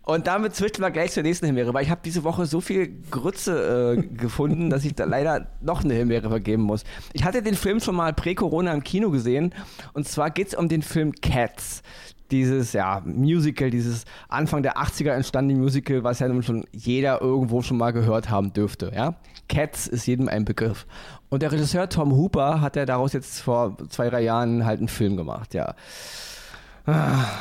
Und 0.09 0.27
damit 0.27 0.57
switchen 0.57 0.83
wir 0.83 0.91
gleich 0.91 1.13
zur 1.13 1.23
nächsten 1.23 1.45
Himbeere, 1.45 1.75
weil 1.75 1.85
ich 1.85 1.91
habe 1.91 2.01
diese 2.03 2.25
Woche 2.25 2.47
so 2.47 2.63
viel 2.63 2.91
Grütze 3.11 3.99
äh, 3.99 4.03
gefunden, 4.07 4.71
dass 4.71 4.87
ich 4.87 4.95
da 4.95 5.05
leider 5.05 5.49
noch 5.61 5.85
eine 5.85 5.93
Himbeere 5.93 6.31
vergeben 6.31 6.63
muss. 6.63 6.85
Ich 7.13 7.25
hatte 7.25 7.43
den 7.43 7.55
Film 7.55 7.79
schon 7.79 7.95
mal 7.95 8.15
prä-Corona 8.15 8.73
im 8.73 8.83
Kino 8.83 9.11
gesehen 9.11 9.55
und 9.93 10.09
zwar 10.09 10.31
geht 10.31 10.49
es 10.49 10.55
um 10.55 10.71
den 10.71 10.81
Film 10.81 11.13
Cats. 11.13 11.83
Dieses 12.31 12.73
ja, 12.73 13.03
Musical, 13.05 13.69
dieses 13.69 14.07
Anfang 14.31 14.63
der 14.63 14.79
80er 14.79 15.11
entstandene 15.11 15.61
Musical, 15.61 16.03
was 16.05 16.21
ja 16.21 16.29
nun 16.29 16.43
schon 16.43 16.65
jeder 16.73 17.21
irgendwo 17.21 17.61
schon 17.61 17.77
mal 17.77 17.93
gehört 17.93 18.31
haben 18.31 18.55
dürfte. 18.55 18.91
Ja? 18.95 19.17
Cats 19.51 19.87
ist 19.87 20.07
jedem 20.07 20.29
ein 20.29 20.47
Begriff. 20.47 20.87
Und 21.29 21.43
der 21.43 21.53
Regisseur 21.53 21.87
Tom 21.91 22.13
Hooper 22.13 22.63
hat 22.63 22.77
ja 22.77 22.87
daraus 22.87 23.13
jetzt 23.13 23.41
vor 23.41 23.77
zwei, 23.91 24.09
drei 24.09 24.23
Jahren 24.23 24.65
halt 24.65 24.79
einen 24.79 24.89
Film 24.89 25.19
gemacht, 25.19 25.53
ja. 25.53 25.75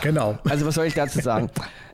Genau. 0.02 0.38
Also 0.50 0.66
was 0.66 0.76
soll 0.76 0.88
ich 0.88 0.94
dazu 0.94 1.22
sagen? 1.22 1.50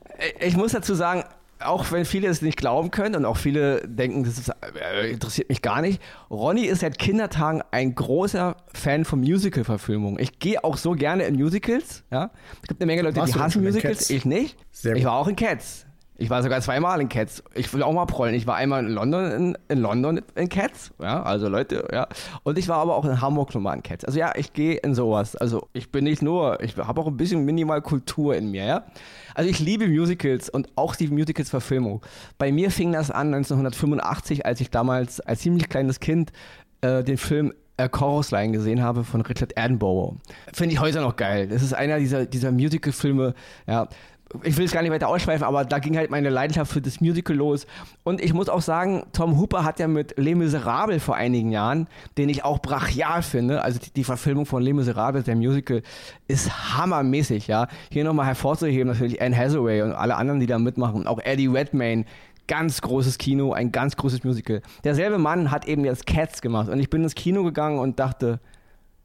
ich 0.44 0.56
muss 0.56 0.72
dazu 0.72 0.94
sagen, 0.94 1.24
auch 1.60 1.90
wenn 1.92 2.04
viele 2.04 2.28
es 2.28 2.42
nicht 2.42 2.58
glauben 2.58 2.90
können 2.90 3.14
und 3.14 3.24
auch 3.24 3.36
viele 3.36 3.86
denken, 3.86 4.24
das 4.24 4.38
ist, 4.38 4.48
äh, 4.48 5.10
interessiert 5.10 5.48
mich 5.48 5.62
gar 5.62 5.80
nicht. 5.80 6.00
Ronny 6.30 6.64
ist 6.64 6.80
seit 6.80 6.98
Kindertagen 6.98 7.62
ein 7.70 7.94
großer 7.94 8.56
Fan 8.72 9.04
von 9.04 9.20
Musical-Verfilmungen. 9.20 10.18
Ich 10.18 10.38
gehe 10.38 10.62
auch 10.62 10.76
so 10.76 10.92
gerne 10.92 11.24
in 11.24 11.36
Musicals. 11.36 12.04
Ja? 12.10 12.30
Es 12.62 12.68
gibt 12.68 12.80
eine 12.80 12.86
Menge 12.86 13.02
Leute, 13.02 13.16
Warst 13.16 13.34
die 13.34 13.38
hassen 13.38 13.62
Musicals. 13.62 14.10
Ich 14.10 14.24
nicht. 14.24 14.56
Ich 14.72 15.04
war 15.04 15.14
auch 15.14 15.28
in 15.28 15.36
Cats. 15.36 15.86
Ich 16.16 16.30
war 16.30 16.42
sogar 16.44 16.60
zweimal 16.60 17.00
in 17.00 17.08
Cats. 17.08 17.42
Ich 17.54 17.72
will 17.74 17.82
auch 17.82 17.92
mal 17.92 18.06
prollen. 18.06 18.34
Ich 18.34 18.46
war 18.46 18.54
einmal 18.54 18.84
in 18.84 18.92
London 18.92 19.32
in, 19.32 19.58
in 19.68 19.78
London 19.80 20.20
in 20.36 20.48
Cats. 20.48 20.92
Ja, 21.02 21.22
also 21.24 21.48
Leute, 21.48 21.88
ja. 21.92 22.06
Und 22.44 22.56
ich 22.56 22.68
war 22.68 22.78
aber 22.78 22.94
auch 22.94 23.04
in 23.04 23.20
Hamburg 23.20 23.52
nochmal 23.52 23.76
in 23.76 23.82
Cats. 23.82 24.04
Also 24.04 24.20
ja, 24.20 24.32
ich 24.36 24.52
gehe 24.52 24.76
in 24.76 24.94
sowas. 24.94 25.34
Also 25.34 25.68
ich 25.72 25.90
bin 25.90 26.04
nicht 26.04 26.22
nur, 26.22 26.62
ich 26.62 26.76
habe 26.76 27.00
auch 27.00 27.08
ein 27.08 27.16
bisschen 27.16 27.44
minimal 27.44 27.82
Kultur 27.82 28.36
in 28.36 28.52
mir, 28.52 28.64
ja. 28.64 28.84
Also 29.34 29.50
ich 29.50 29.58
liebe 29.58 29.88
Musicals 29.88 30.48
und 30.48 30.68
auch 30.76 30.94
die 30.94 31.08
Musicals-Verfilmung. 31.08 32.00
Bei 32.38 32.52
mir 32.52 32.70
fing 32.70 32.92
das 32.92 33.10
an 33.10 33.34
1985, 33.34 34.46
als 34.46 34.60
ich 34.60 34.70
damals 34.70 35.20
als 35.20 35.40
ziemlich 35.40 35.68
kleines 35.68 35.98
Kind 35.98 36.30
äh, 36.80 37.02
den 37.02 37.16
Film 37.16 37.52
A 37.76 37.88
Chorus 37.88 38.30
Line 38.30 38.52
gesehen 38.52 38.84
habe 38.84 39.02
von 39.02 39.20
Richard 39.22 39.58
Attenborough. 39.58 40.14
Finde 40.52 40.74
ich 40.74 40.80
heute 40.80 41.00
noch 41.00 41.16
geil. 41.16 41.48
Das 41.48 41.60
ist 41.60 41.74
einer 41.74 41.98
dieser, 41.98 42.24
dieser 42.24 42.52
Musical-Filme, 42.52 43.34
ja 43.66 43.88
ich 44.42 44.56
will 44.56 44.64
es 44.64 44.72
gar 44.72 44.82
nicht 44.82 44.90
weiter 44.90 45.08
ausschweifen, 45.08 45.44
aber 45.44 45.64
da 45.64 45.78
ging 45.78 45.96
halt 45.96 46.10
meine 46.10 46.30
Leidenschaft 46.30 46.72
für 46.72 46.80
das 46.80 47.00
Musical 47.00 47.36
los. 47.36 47.66
Und 48.02 48.20
ich 48.20 48.34
muss 48.34 48.48
auch 48.48 48.62
sagen, 48.62 49.04
Tom 49.12 49.38
Hooper 49.38 49.64
hat 49.64 49.78
ja 49.78 49.88
mit 49.88 50.14
Les 50.16 50.34
Miserables 50.34 51.02
vor 51.02 51.16
einigen 51.16 51.50
Jahren, 51.50 51.86
den 52.18 52.28
ich 52.28 52.44
auch 52.44 52.60
brachial 52.60 53.22
finde, 53.22 53.62
also 53.62 53.78
die, 53.78 53.90
die 53.90 54.04
Verfilmung 54.04 54.46
von 54.46 54.62
Les 54.62 54.74
Miserables, 54.74 55.24
der 55.24 55.36
Musical, 55.36 55.82
ist 56.26 56.76
hammermäßig, 56.76 57.46
ja. 57.46 57.68
Hier 57.90 58.04
nochmal 58.04 58.26
hervorzuheben, 58.26 58.88
natürlich 58.88 59.20
Anne 59.22 59.36
Hathaway 59.36 59.82
und 59.82 59.92
alle 59.92 60.16
anderen, 60.16 60.40
die 60.40 60.46
da 60.46 60.58
mitmachen, 60.58 61.06
auch 61.06 61.20
Eddie 61.22 61.46
Redmayne, 61.46 62.04
ganz 62.46 62.80
großes 62.80 63.18
Kino, 63.18 63.52
ein 63.52 63.72
ganz 63.72 63.96
großes 63.96 64.24
Musical. 64.24 64.62
Derselbe 64.82 65.18
Mann 65.18 65.50
hat 65.50 65.66
eben 65.66 65.84
jetzt 65.84 66.06
Cats 66.06 66.42
gemacht 66.42 66.68
und 66.68 66.78
ich 66.78 66.90
bin 66.90 67.02
ins 67.02 67.14
Kino 67.14 67.42
gegangen 67.44 67.78
und 67.78 67.98
dachte, 67.98 68.40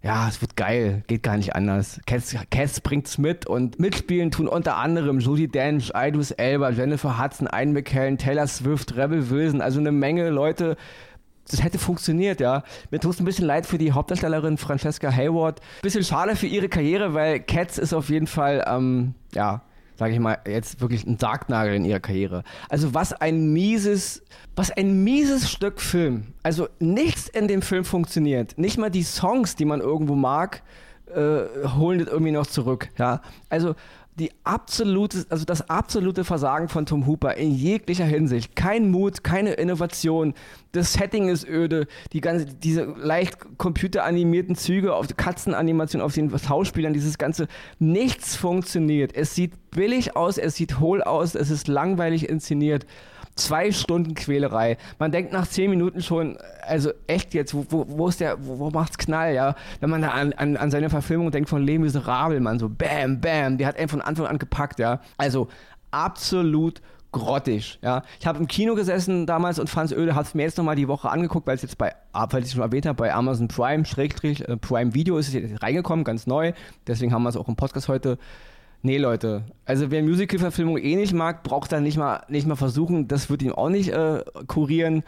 ja, 0.01 0.29
es 0.29 0.41
wird 0.41 0.55
geil, 0.55 1.03
geht 1.07 1.23
gar 1.23 1.35
nicht 1.35 1.55
anders. 1.55 1.99
Cass, 2.05 2.79
bringt's 2.81 3.17
mit 3.17 3.45
und 3.45 3.79
mitspielen 3.79 4.31
tun 4.31 4.47
unter 4.47 4.77
anderem 4.77 5.19
Judy 5.19 5.49
Dench, 5.49 5.91
Idris 5.93 6.31
Elba, 6.31 6.69
Jennifer 6.69 7.21
Hudson, 7.21 7.49
Ian 7.51 7.73
McKellen, 7.73 8.17
Taylor 8.17 8.47
Swift, 8.47 8.95
Rebel 8.95 9.29
Wilson, 9.29 9.61
also 9.61 9.79
eine 9.79 9.91
Menge 9.91 10.29
Leute. 10.29 10.77
Das 11.49 11.63
hätte 11.63 11.79
funktioniert, 11.79 12.39
ja. 12.39 12.63
Mir 12.91 12.99
tut 12.99 13.15
es 13.15 13.19
ein 13.19 13.25
bisschen 13.25 13.45
leid 13.45 13.65
für 13.65 13.77
die 13.77 13.91
Hauptdarstellerin 13.91 14.57
Francesca 14.57 15.11
Hayward. 15.11 15.59
Bisschen 15.81 16.03
schade 16.03 16.35
für 16.35 16.47
ihre 16.47 16.69
Karriere, 16.69 17.13
weil 17.13 17.39
Cats 17.41 17.77
ist 17.77 17.93
auf 17.93 18.09
jeden 18.09 18.27
Fall, 18.27 18.63
ähm, 18.67 19.15
ja, 19.33 19.63
sage 19.99 20.13
ich 20.13 20.19
mal, 20.19 20.37
jetzt 20.47 20.79
wirklich 20.79 21.05
ein 21.05 21.19
Sargnagel 21.19 21.75
in 21.75 21.83
ihrer 21.83 21.99
Karriere. 21.99 22.43
Also 22.69 22.93
was 22.93 23.11
ein 23.11 23.51
mieses, 23.51 24.23
was 24.55 24.71
ein 24.71 25.03
mieses 25.03 25.51
Stück 25.51 25.81
Film. 25.81 26.27
Also 26.41 26.69
nichts 26.79 27.27
in 27.27 27.49
dem 27.49 27.61
Film 27.61 27.83
funktioniert. 27.83 28.57
Nicht 28.57 28.77
mal 28.77 28.89
die 28.89 29.03
Songs, 29.03 29.57
die 29.57 29.65
man 29.65 29.81
irgendwo 29.81 30.15
mag, 30.15 30.63
äh, 31.13 31.67
holen 31.75 31.99
das 31.99 32.07
irgendwie 32.07 32.31
noch 32.31 32.47
zurück. 32.47 32.89
Ja, 32.97 33.21
also 33.49 33.75
die 34.19 34.31
absolute, 34.43 35.25
also 35.29 35.45
das 35.45 35.69
absolute 35.69 36.23
Versagen 36.23 36.67
von 36.67 36.85
Tom 36.85 37.07
Hooper 37.07 37.35
in 37.35 37.51
jeglicher 37.51 38.05
Hinsicht. 38.05 38.55
Kein 38.55 38.91
Mut, 38.91 39.23
keine 39.23 39.53
Innovation. 39.53 40.33
Das 40.73 40.93
Setting 40.93 41.29
ist 41.29 41.47
öde. 41.47 41.87
Die 42.13 42.21
ganze, 42.21 42.45
diese 42.45 42.83
leicht 42.83 43.37
computeranimierten 43.57 44.55
Züge 44.55 44.93
auf 44.93 45.07
Katzenanimation 45.15 46.01
auf 46.01 46.13
den 46.13 46.37
Schauspielern, 46.37 46.93
dieses 46.93 47.17
ganze, 47.17 47.47
nichts 47.79 48.35
funktioniert. 48.35 49.15
Es 49.15 49.35
sieht 49.35 49.71
billig 49.71 50.15
aus, 50.15 50.37
es 50.37 50.55
sieht 50.55 50.79
hohl 50.79 51.01
aus, 51.01 51.35
es 51.35 51.49
ist 51.49 51.67
langweilig 51.67 52.27
inszeniert 52.27 52.85
zwei 53.39 53.71
Stunden 53.71 54.13
Quälerei. 54.13 54.77
Man 54.99 55.11
denkt 55.11 55.33
nach 55.33 55.47
zehn 55.47 55.69
Minuten 55.69 56.01
schon, 56.01 56.37
also 56.61 56.91
echt 57.07 57.33
jetzt, 57.33 57.53
wo, 57.53 57.65
wo, 57.69 57.85
wo 57.87 58.07
ist 58.07 58.19
der, 58.19 58.37
wo, 58.45 58.59
wo, 58.59 58.69
macht's 58.69 58.97
Knall, 58.97 59.33
ja? 59.33 59.55
Wenn 59.79 59.89
man 59.89 60.01
da 60.01 60.09
an, 60.09 60.33
an, 60.33 60.57
an 60.57 60.71
seine 60.71 60.89
Verfilmung 60.89 61.31
denkt 61.31 61.49
von 61.49 61.63
Les 61.63 61.79
Miserables, 61.79 62.41
man 62.41 62.59
so 62.59 62.69
bam, 62.69 63.19
bam, 63.19 63.57
die 63.57 63.65
hat 63.65 63.77
einen 63.77 63.89
von 63.89 64.01
Anfang 64.01 64.27
an 64.27 64.39
gepackt, 64.39 64.79
ja? 64.79 64.99
Also 65.17 65.47
absolut 65.91 66.81
grottig, 67.11 67.79
ja. 67.81 68.03
Ich 68.19 68.27
habe 68.27 68.37
im 68.39 68.47
Kino 68.47 68.75
gesessen 68.75 69.25
damals 69.25 69.57
und 69.57 69.69
fand 69.69 69.91
es 69.91 69.97
öde, 69.97 70.13
habe 70.13 70.25
es 70.25 70.35
mir 70.35 70.43
jetzt 70.43 70.57
nochmal 70.57 70.75
die 70.75 70.87
Woche 70.87 71.09
angeguckt, 71.09 71.47
weil 71.47 71.55
es 71.55 71.61
jetzt 71.61 71.77
bei, 71.77 71.93
weil 72.13 72.43
ich 72.43 72.51
schon 72.51 72.61
erwähnt 72.61 72.85
habe, 72.85 72.95
bei 72.95 73.13
Amazon 73.13 73.47
Prime, 73.47 73.85
Schrägstrich, 73.85 74.47
äh, 74.47 74.57
Prime 74.57 74.93
Video 74.93 75.17
ist 75.17 75.29
es 75.29 75.33
jetzt 75.33 75.63
reingekommen, 75.63 76.05
ganz 76.05 76.27
neu. 76.27 76.53
Deswegen 76.85 77.13
haben 77.13 77.23
wir 77.23 77.29
es 77.29 77.37
auch 77.37 77.47
im 77.47 77.55
Podcast 77.55 77.87
heute 77.87 78.17
Nee, 78.81 78.97
Leute. 78.97 79.43
Also 79.65 79.91
wer 79.91 80.01
Musical-Verfilmung 80.01 80.77
eh 80.77 80.95
nicht 80.95 81.13
mag, 81.13 81.43
braucht 81.43 81.71
dann 81.71 81.83
nicht 81.83 81.97
mal, 81.97 82.23
nicht 82.29 82.47
mal 82.47 82.55
versuchen. 82.55 83.07
Das 83.07 83.29
wird 83.29 83.41
ihm 83.41 83.51
auch 83.51 83.69
nicht 83.69 83.89
äh, 83.89 84.23
kurieren. 84.47 85.03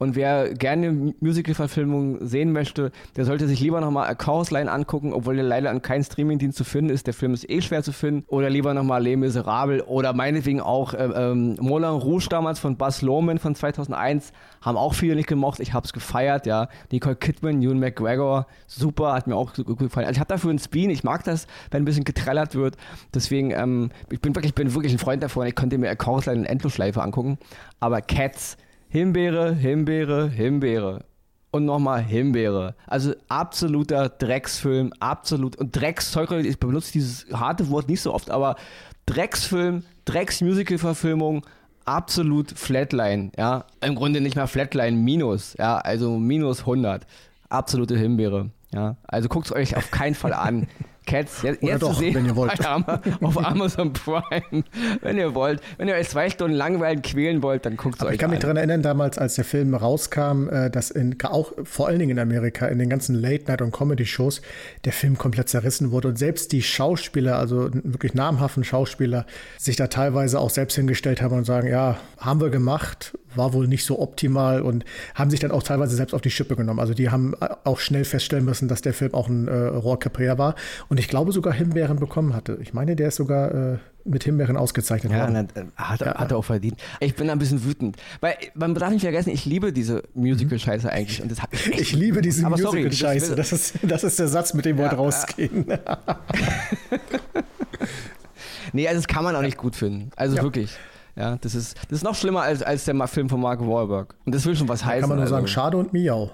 Und 0.00 0.16
wer 0.16 0.54
gerne 0.54 1.12
Musical-Verfilmungen 1.20 2.26
sehen 2.26 2.52
möchte, 2.52 2.90
der 3.16 3.26
sollte 3.26 3.46
sich 3.46 3.60
lieber 3.60 3.82
nochmal 3.82 4.08
A 4.08 4.14
Chorus 4.14 4.50
Line 4.50 4.72
angucken, 4.72 5.12
obwohl 5.12 5.36
der 5.36 5.44
leider 5.44 5.68
an 5.68 5.82
keinem 5.82 6.02
Streamingdienst 6.02 6.56
zu 6.56 6.64
finden 6.64 6.90
ist. 6.90 7.06
Der 7.06 7.12
Film 7.12 7.34
ist 7.34 7.48
eh 7.50 7.60
schwer 7.60 7.82
zu 7.82 7.92
finden. 7.92 8.24
Oder 8.28 8.48
lieber 8.48 8.72
nochmal 8.72 9.02
Les 9.02 9.18
Miserables 9.18 9.86
oder 9.86 10.14
meinetwegen 10.14 10.62
auch 10.62 10.94
äh, 10.94 11.04
ähm, 11.04 11.56
Moulin 11.60 11.90
Rouge 11.90 12.28
damals 12.30 12.58
von 12.58 12.78
Buzz 12.78 13.02
Lohman 13.02 13.36
von 13.36 13.54
2001. 13.54 14.32
Haben 14.62 14.78
auch 14.78 14.94
viele 14.94 15.16
nicht 15.16 15.28
gemocht. 15.28 15.60
Ich 15.60 15.74
hab's 15.74 15.92
gefeiert, 15.92 16.46
ja. 16.46 16.68
Nicole 16.90 17.16
Kidman, 17.16 17.60
Ewan 17.60 17.78
McGregor, 17.78 18.46
super, 18.66 19.12
hat 19.12 19.26
mir 19.26 19.36
auch 19.36 19.52
gut 19.52 19.80
gefallen. 19.80 20.06
Also 20.06 20.16
ich 20.16 20.20
habe 20.20 20.28
dafür 20.28 20.48
einen 20.48 20.60
Spin. 20.60 20.88
Ich 20.88 21.04
mag 21.04 21.24
das, 21.24 21.46
wenn 21.70 21.82
ein 21.82 21.84
bisschen 21.84 22.04
getrellert 22.04 22.54
wird. 22.54 22.78
Deswegen, 23.12 23.50
ähm, 23.50 23.90
ich 24.10 24.22
bin 24.22 24.34
wirklich, 24.34 24.54
bin 24.54 24.74
wirklich 24.74 24.94
ein 24.94 24.98
Freund 24.98 25.22
davon. 25.22 25.46
Ich 25.46 25.54
könnte 25.54 25.76
mir 25.76 25.90
A 25.90 25.94
Chorus 25.94 26.24
Line 26.24 26.38
in 26.38 26.46
Endlosschleife 26.46 27.02
angucken. 27.02 27.36
Aber 27.80 28.00
Cats 28.00 28.56
Himbeere, 28.90 29.54
Himbeere, 29.54 30.28
Himbeere. 30.28 31.04
Und 31.52 31.64
nochmal 31.64 32.02
Himbeere. 32.02 32.74
Also 32.88 33.14
absoluter 33.28 34.08
Drecksfilm, 34.08 34.92
absolut. 34.98 35.54
Und 35.56 35.74
Dreckszeug, 35.74 36.32
ich 36.32 36.58
benutze 36.58 36.92
dieses 36.92 37.26
harte 37.32 37.70
Wort 37.70 37.88
nicht 37.88 38.00
so 38.00 38.12
oft, 38.12 38.30
aber 38.30 38.56
Drecksfilm, 39.06 39.84
Drecksmusical-Verfilmung, 40.06 41.46
absolut 41.84 42.50
Flatline, 42.50 43.30
ja. 43.36 43.64
Im 43.80 43.94
Grunde 43.94 44.20
nicht 44.20 44.34
mehr 44.34 44.48
Flatline, 44.48 44.96
minus, 44.96 45.54
ja, 45.56 45.78
also 45.78 46.18
minus 46.18 46.60
100. 46.60 47.06
Absolute 47.48 47.96
Himbeere, 47.96 48.50
ja. 48.72 48.96
Also 49.04 49.28
guckt 49.28 49.46
es 49.46 49.52
euch 49.52 49.76
auf 49.76 49.92
keinen 49.92 50.14
Fall 50.16 50.32
an. 50.32 50.66
Cats 51.06 51.42
jetzt, 51.42 51.62
jetzt 51.62 51.82
doch, 51.82 51.98
sehen 51.98 52.14
wenn 52.14 52.26
ihr 52.26 52.36
wollt. 52.36 52.52
auf 53.22 53.44
Amazon 53.44 53.92
Prime, 53.92 54.64
wenn 55.00 55.18
ihr 55.18 55.34
wollt. 55.34 55.60
Wenn 55.78 55.88
ihr 55.88 55.94
euch 55.94 56.08
zwei 56.08 56.30
Stunden 56.30 56.56
langweilen 56.56 57.02
quälen 57.02 57.42
wollt, 57.42 57.66
dann 57.66 57.76
guckt 57.76 57.96
es 57.96 58.06
euch 58.06 58.14
Ich 58.14 58.18
kann 58.18 58.30
an. 58.30 58.32
mich 58.32 58.40
daran 58.40 58.56
erinnern, 58.56 58.82
damals, 58.82 59.18
als 59.18 59.34
der 59.34 59.44
Film 59.44 59.74
rauskam, 59.74 60.48
äh, 60.48 60.70
dass 60.70 60.90
in, 60.90 61.16
auch 61.22 61.52
vor 61.64 61.88
allen 61.88 61.98
Dingen 61.98 62.12
in 62.12 62.18
Amerika, 62.18 62.66
in 62.66 62.78
den 62.78 62.88
ganzen 62.88 63.14
Late-Night- 63.14 63.62
und 63.62 63.72
Comedy-Shows, 63.72 64.42
der 64.84 64.92
Film 64.92 65.18
komplett 65.18 65.48
zerrissen 65.48 65.90
wurde 65.90 66.08
und 66.08 66.18
selbst 66.18 66.52
die 66.52 66.62
Schauspieler, 66.62 67.38
also 67.38 67.70
wirklich 67.72 68.14
namhaften 68.14 68.64
Schauspieler, 68.64 69.26
sich 69.58 69.76
da 69.76 69.86
teilweise 69.86 70.38
auch 70.38 70.50
selbst 70.50 70.74
hingestellt 70.76 71.22
haben 71.22 71.36
und 71.36 71.44
sagen, 71.44 71.68
ja, 71.68 71.98
haben 72.18 72.40
wir 72.40 72.50
gemacht, 72.50 73.16
war 73.34 73.52
wohl 73.52 73.68
nicht 73.68 73.84
so 73.84 74.00
optimal 74.00 74.60
und 74.60 74.84
haben 75.14 75.30
sich 75.30 75.40
dann 75.40 75.50
auch 75.50 75.62
teilweise 75.62 75.96
selbst 75.96 76.14
auf 76.14 76.20
die 76.20 76.30
Schippe 76.30 76.56
genommen. 76.56 76.80
Also 76.80 76.94
die 76.94 77.10
haben 77.10 77.34
auch 77.64 77.78
schnell 77.78 78.04
feststellen 78.04 78.44
müssen, 78.44 78.68
dass 78.68 78.82
der 78.82 78.92
Film 78.92 79.14
auch 79.14 79.28
ein 79.28 79.48
äh, 79.48 79.54
Rohrkrepierer 79.54 80.38
war 80.38 80.54
und 80.90 80.98
ich 81.00 81.08
glaube 81.08 81.32
sogar 81.32 81.54
Himbeeren 81.54 81.98
bekommen 81.98 82.34
hatte. 82.34 82.58
Ich 82.60 82.74
meine, 82.74 82.96
der 82.96 83.08
ist 83.08 83.16
sogar 83.16 83.54
äh, 83.74 83.78
mit 84.04 84.24
Himbeeren 84.24 84.56
ausgezeichnet 84.56 85.12
Ja, 85.12 85.20
worden. 85.20 85.48
na, 85.54 85.64
hat, 85.76 86.00
hat 86.00 86.30
er 86.32 86.36
auch 86.36 86.44
verdient. 86.44 86.78
Ich 86.98 87.14
bin 87.14 87.30
ein 87.30 87.38
bisschen 87.38 87.64
wütend. 87.64 87.96
Weil 88.20 88.34
man 88.54 88.74
darf 88.74 88.90
nicht 88.90 89.02
vergessen, 89.02 89.30
ich 89.30 89.44
liebe 89.46 89.72
diese 89.72 90.02
Musical-Scheiße 90.14 90.90
eigentlich. 90.90 91.22
Und 91.22 91.30
das 91.30 91.38
echt 91.52 91.80
Ich 91.80 91.92
liebe 91.92 92.20
diese 92.20 92.46
Musical-Scheiße. 92.48 93.36
Das, 93.36 93.52
ist, 93.52 93.78
das 93.82 94.04
ist 94.04 94.18
der 94.18 94.28
Satz, 94.28 94.52
mit 94.52 94.64
dem 94.64 94.76
wir 94.76 94.84
Ja, 94.84 94.90
heute 94.90 94.98
rausgehen. 95.00 95.64
Nee, 98.72 98.86
also 98.86 99.00
das 99.00 99.08
kann 99.08 99.24
man 99.24 99.34
auch 99.34 99.42
nicht 99.42 99.56
gut 99.56 99.74
finden. 99.74 100.10
Also 100.16 100.36
Ja. 100.36 100.42
wirklich. 100.42 100.76
Ja, 101.16 101.36
das 101.40 101.54
ist, 101.56 101.76
das 101.88 101.98
ist 101.98 102.04
noch 102.04 102.14
schlimmer 102.14 102.42
als, 102.42 102.62
als 102.62 102.84
der 102.84 102.94
Film 103.08 103.28
von 103.28 103.40
Mark 103.40 103.60
Wahlberg. 103.60 104.14
Und 104.24 104.34
das 104.34 104.46
will 104.46 104.54
schon 104.54 104.68
was 104.68 104.84
heißen. 104.84 105.00
Kann 105.00 105.08
man 105.08 105.18
nur 105.18 105.24
also. 105.24 105.34
sagen, 105.34 105.48
schade 105.48 105.76
und 105.76 105.92
miau. 105.92 106.30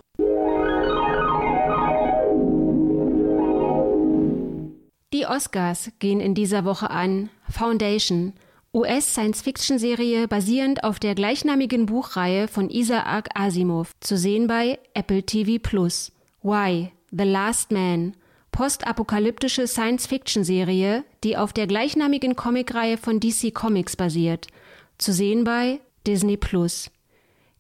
Die 5.16 5.24
Oscars 5.24 5.92
gehen 5.98 6.20
in 6.20 6.35
dieser 6.35 6.66
Woche 6.66 6.90
an 6.90 7.31
Foundation, 7.48 8.35
US-Science-Fiction-Serie 8.74 10.29
basierend 10.29 10.85
auf 10.85 10.98
der 10.98 11.14
gleichnamigen 11.14 11.87
Buchreihe 11.87 12.48
von 12.48 12.68
Isaac 12.68 13.31
Asimov, 13.33 13.94
zu 14.00 14.18
sehen 14.18 14.46
bei 14.46 14.79
Apple 14.92 15.22
TV 15.22 15.59
Plus. 15.59 16.12
Why? 16.42 16.92
The 17.12 17.24
Last 17.24 17.72
Man, 17.72 18.12
postapokalyptische 18.52 19.66
Science-Fiction-Serie, 19.66 21.02
die 21.24 21.38
auf 21.38 21.55
der 21.55 21.66
gleichnamigen 21.66 22.37
Comicreihe 22.37 22.98
von 22.98 23.18
DC 23.18 23.55
Comics 23.55 23.96
basiert, 23.96 24.48
zu 24.98 25.14
sehen 25.14 25.44
bei 25.44 25.81
Disney 26.07 26.37
Plus. 26.37 26.90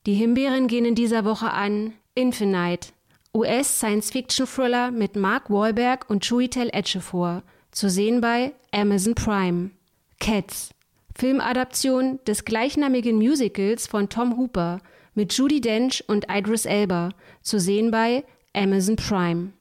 Die 0.04 0.12
Himbeeren 0.12 0.68
gehen 0.68 0.84
in 0.84 0.94
dieser 0.94 1.24
Woche 1.24 1.50
an 1.50 1.94
Infinite, 2.14 2.88
US-Science-Fiction-Thriller 3.36 4.90
mit 4.90 5.14
Mark 5.14 5.50
Wahlberg 5.50 6.08
und 6.08 6.24
Chiwetel 6.24 6.70
Ejiofor, 6.72 7.42
zu 7.70 7.90
sehen 7.90 8.20
bei 8.20 8.52
Amazon 8.72 9.14
Prime. 9.14 9.70
Cats, 10.18 10.70
Filmadaption 11.14 12.18
des 12.26 12.46
gleichnamigen 12.46 13.16
Musicals 13.16 13.86
von 13.86 14.08
Tom 14.08 14.38
Hooper 14.38 14.80
mit 15.14 15.34
Judi 15.34 15.60
Dench 15.60 16.02
und 16.08 16.26
Idris 16.30 16.64
Elba, 16.64 17.10
zu 17.42 17.60
sehen 17.60 17.90
bei 17.90 18.24
Amazon 18.54 18.96
Prime. 18.96 19.52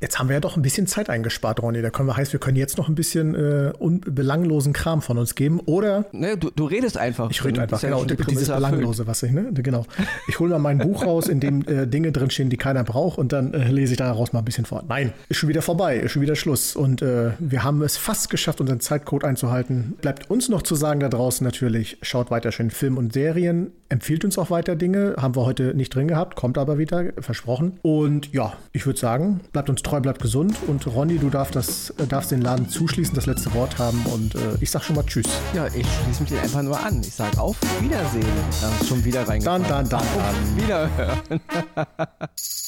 Jetzt 0.00 0.18
haben 0.18 0.28
wir 0.28 0.34
ja 0.34 0.40
doch 0.40 0.56
ein 0.56 0.62
bisschen 0.62 0.86
Zeit 0.86 1.08
eingespart, 1.08 1.62
Ronny. 1.62 1.80
Da 1.80 1.90
können 1.90 2.08
wir 2.08 2.16
heißt, 2.16 2.32
wir 2.32 2.40
können 2.40 2.56
jetzt 2.56 2.76
noch 2.76 2.88
ein 2.88 2.94
bisschen 2.94 3.34
äh, 3.34 3.72
belanglosen 3.80 4.72
Kram 4.72 5.00
von 5.00 5.16
uns 5.16 5.34
geben. 5.34 5.60
Oder. 5.60 6.04
Ne, 6.12 6.36
du, 6.36 6.50
du 6.50 6.66
redest 6.66 6.98
einfach. 6.98 7.30
Ich 7.30 7.42
rede 7.44 7.62
einfach, 7.62 7.80
genau. 7.80 8.04
Ja 8.04 8.14
dieses 8.26 8.48
Belanglose, 8.48 9.06
was 9.06 9.22
ich, 9.22 9.32
ne? 9.32 9.50
Genau. 9.52 9.86
Ich 10.28 10.38
hole 10.38 10.50
mal 10.50 10.58
mein 10.58 10.78
Buch 10.78 11.04
raus, 11.04 11.28
in 11.28 11.40
dem 11.40 11.66
äh, 11.66 11.86
Dinge 11.86 12.12
drinstehen, 12.12 12.50
die 12.50 12.56
keiner 12.56 12.84
braucht, 12.84 13.18
und 13.18 13.32
dann 13.32 13.54
äh, 13.54 13.70
lese 13.70 13.92
ich 13.92 13.98
daraus 13.98 14.32
mal 14.32 14.40
ein 14.40 14.44
bisschen 14.44 14.64
vor. 14.66 14.84
Nein, 14.86 15.12
ist 15.28 15.38
schon 15.38 15.48
wieder 15.48 15.62
vorbei, 15.62 15.96
ist 15.96 16.12
schon 16.12 16.22
wieder 16.22 16.36
Schluss. 16.36 16.76
Und 16.76 17.02
äh, 17.02 17.30
wir 17.38 17.64
haben 17.64 17.82
es 17.82 17.96
fast 17.96 18.28
geschafft, 18.30 18.60
unseren 18.60 18.80
Zeitcode 18.80 19.24
einzuhalten. 19.24 19.94
Bleibt 20.00 20.30
uns 20.30 20.48
noch 20.48 20.62
zu 20.62 20.74
sagen 20.74 21.00
da 21.00 21.08
draußen 21.08 21.44
natürlich, 21.44 21.98
schaut 22.02 22.30
weiter 22.30 22.52
schön 22.52 22.70
Film 22.70 22.98
und 22.98 23.12
Serien, 23.12 23.72
empfiehlt 23.88 24.24
uns 24.24 24.38
auch 24.38 24.50
weiter 24.50 24.76
Dinge. 24.76 25.14
Haben 25.18 25.36
wir 25.36 25.46
heute 25.46 25.74
nicht 25.74 25.94
drin 25.94 26.08
gehabt, 26.08 26.36
kommt 26.36 26.58
aber 26.58 26.78
wieder, 26.78 27.12
versprochen. 27.18 27.78
Und 27.82 28.32
ja, 28.32 28.52
ich 28.72 28.84
würde 28.86 28.98
sagen, 28.98 29.40
bleibt 29.52 29.70
uns 29.70 29.82
treu, 29.82 29.95
bleibt 30.00 30.20
gesund 30.20 30.56
und 30.66 30.86
Ronny, 30.86 31.18
du 31.18 31.30
darfst, 31.30 31.56
das, 31.56 31.90
äh, 31.90 32.06
darfst 32.06 32.30
den 32.30 32.42
Laden 32.42 32.68
zuschließen, 32.68 33.14
das 33.14 33.26
letzte 33.26 33.52
Wort 33.54 33.78
haben 33.78 34.04
und 34.06 34.34
äh, 34.34 34.38
ich 34.60 34.70
sag 34.70 34.82
schon 34.84 34.96
mal 34.96 35.04
Tschüss. 35.04 35.26
Ja, 35.54 35.66
ich 35.66 35.86
schließe 36.02 36.22
mich 36.22 36.34
einfach 36.40 36.62
nur 36.62 36.78
an. 36.78 37.00
Ich 37.00 37.14
sage 37.14 37.40
auf 37.40 37.56
Wiedersehen. 37.80 38.26
Da 38.60 38.70
ist 38.80 38.88
schon 38.88 39.04
wieder 39.04 39.26
reingekommen. 39.26 39.66
Dann, 39.68 39.88
dann, 39.88 40.00
dann, 40.00 40.06
dann. 40.16 40.56
Wiederhören. 40.56 41.40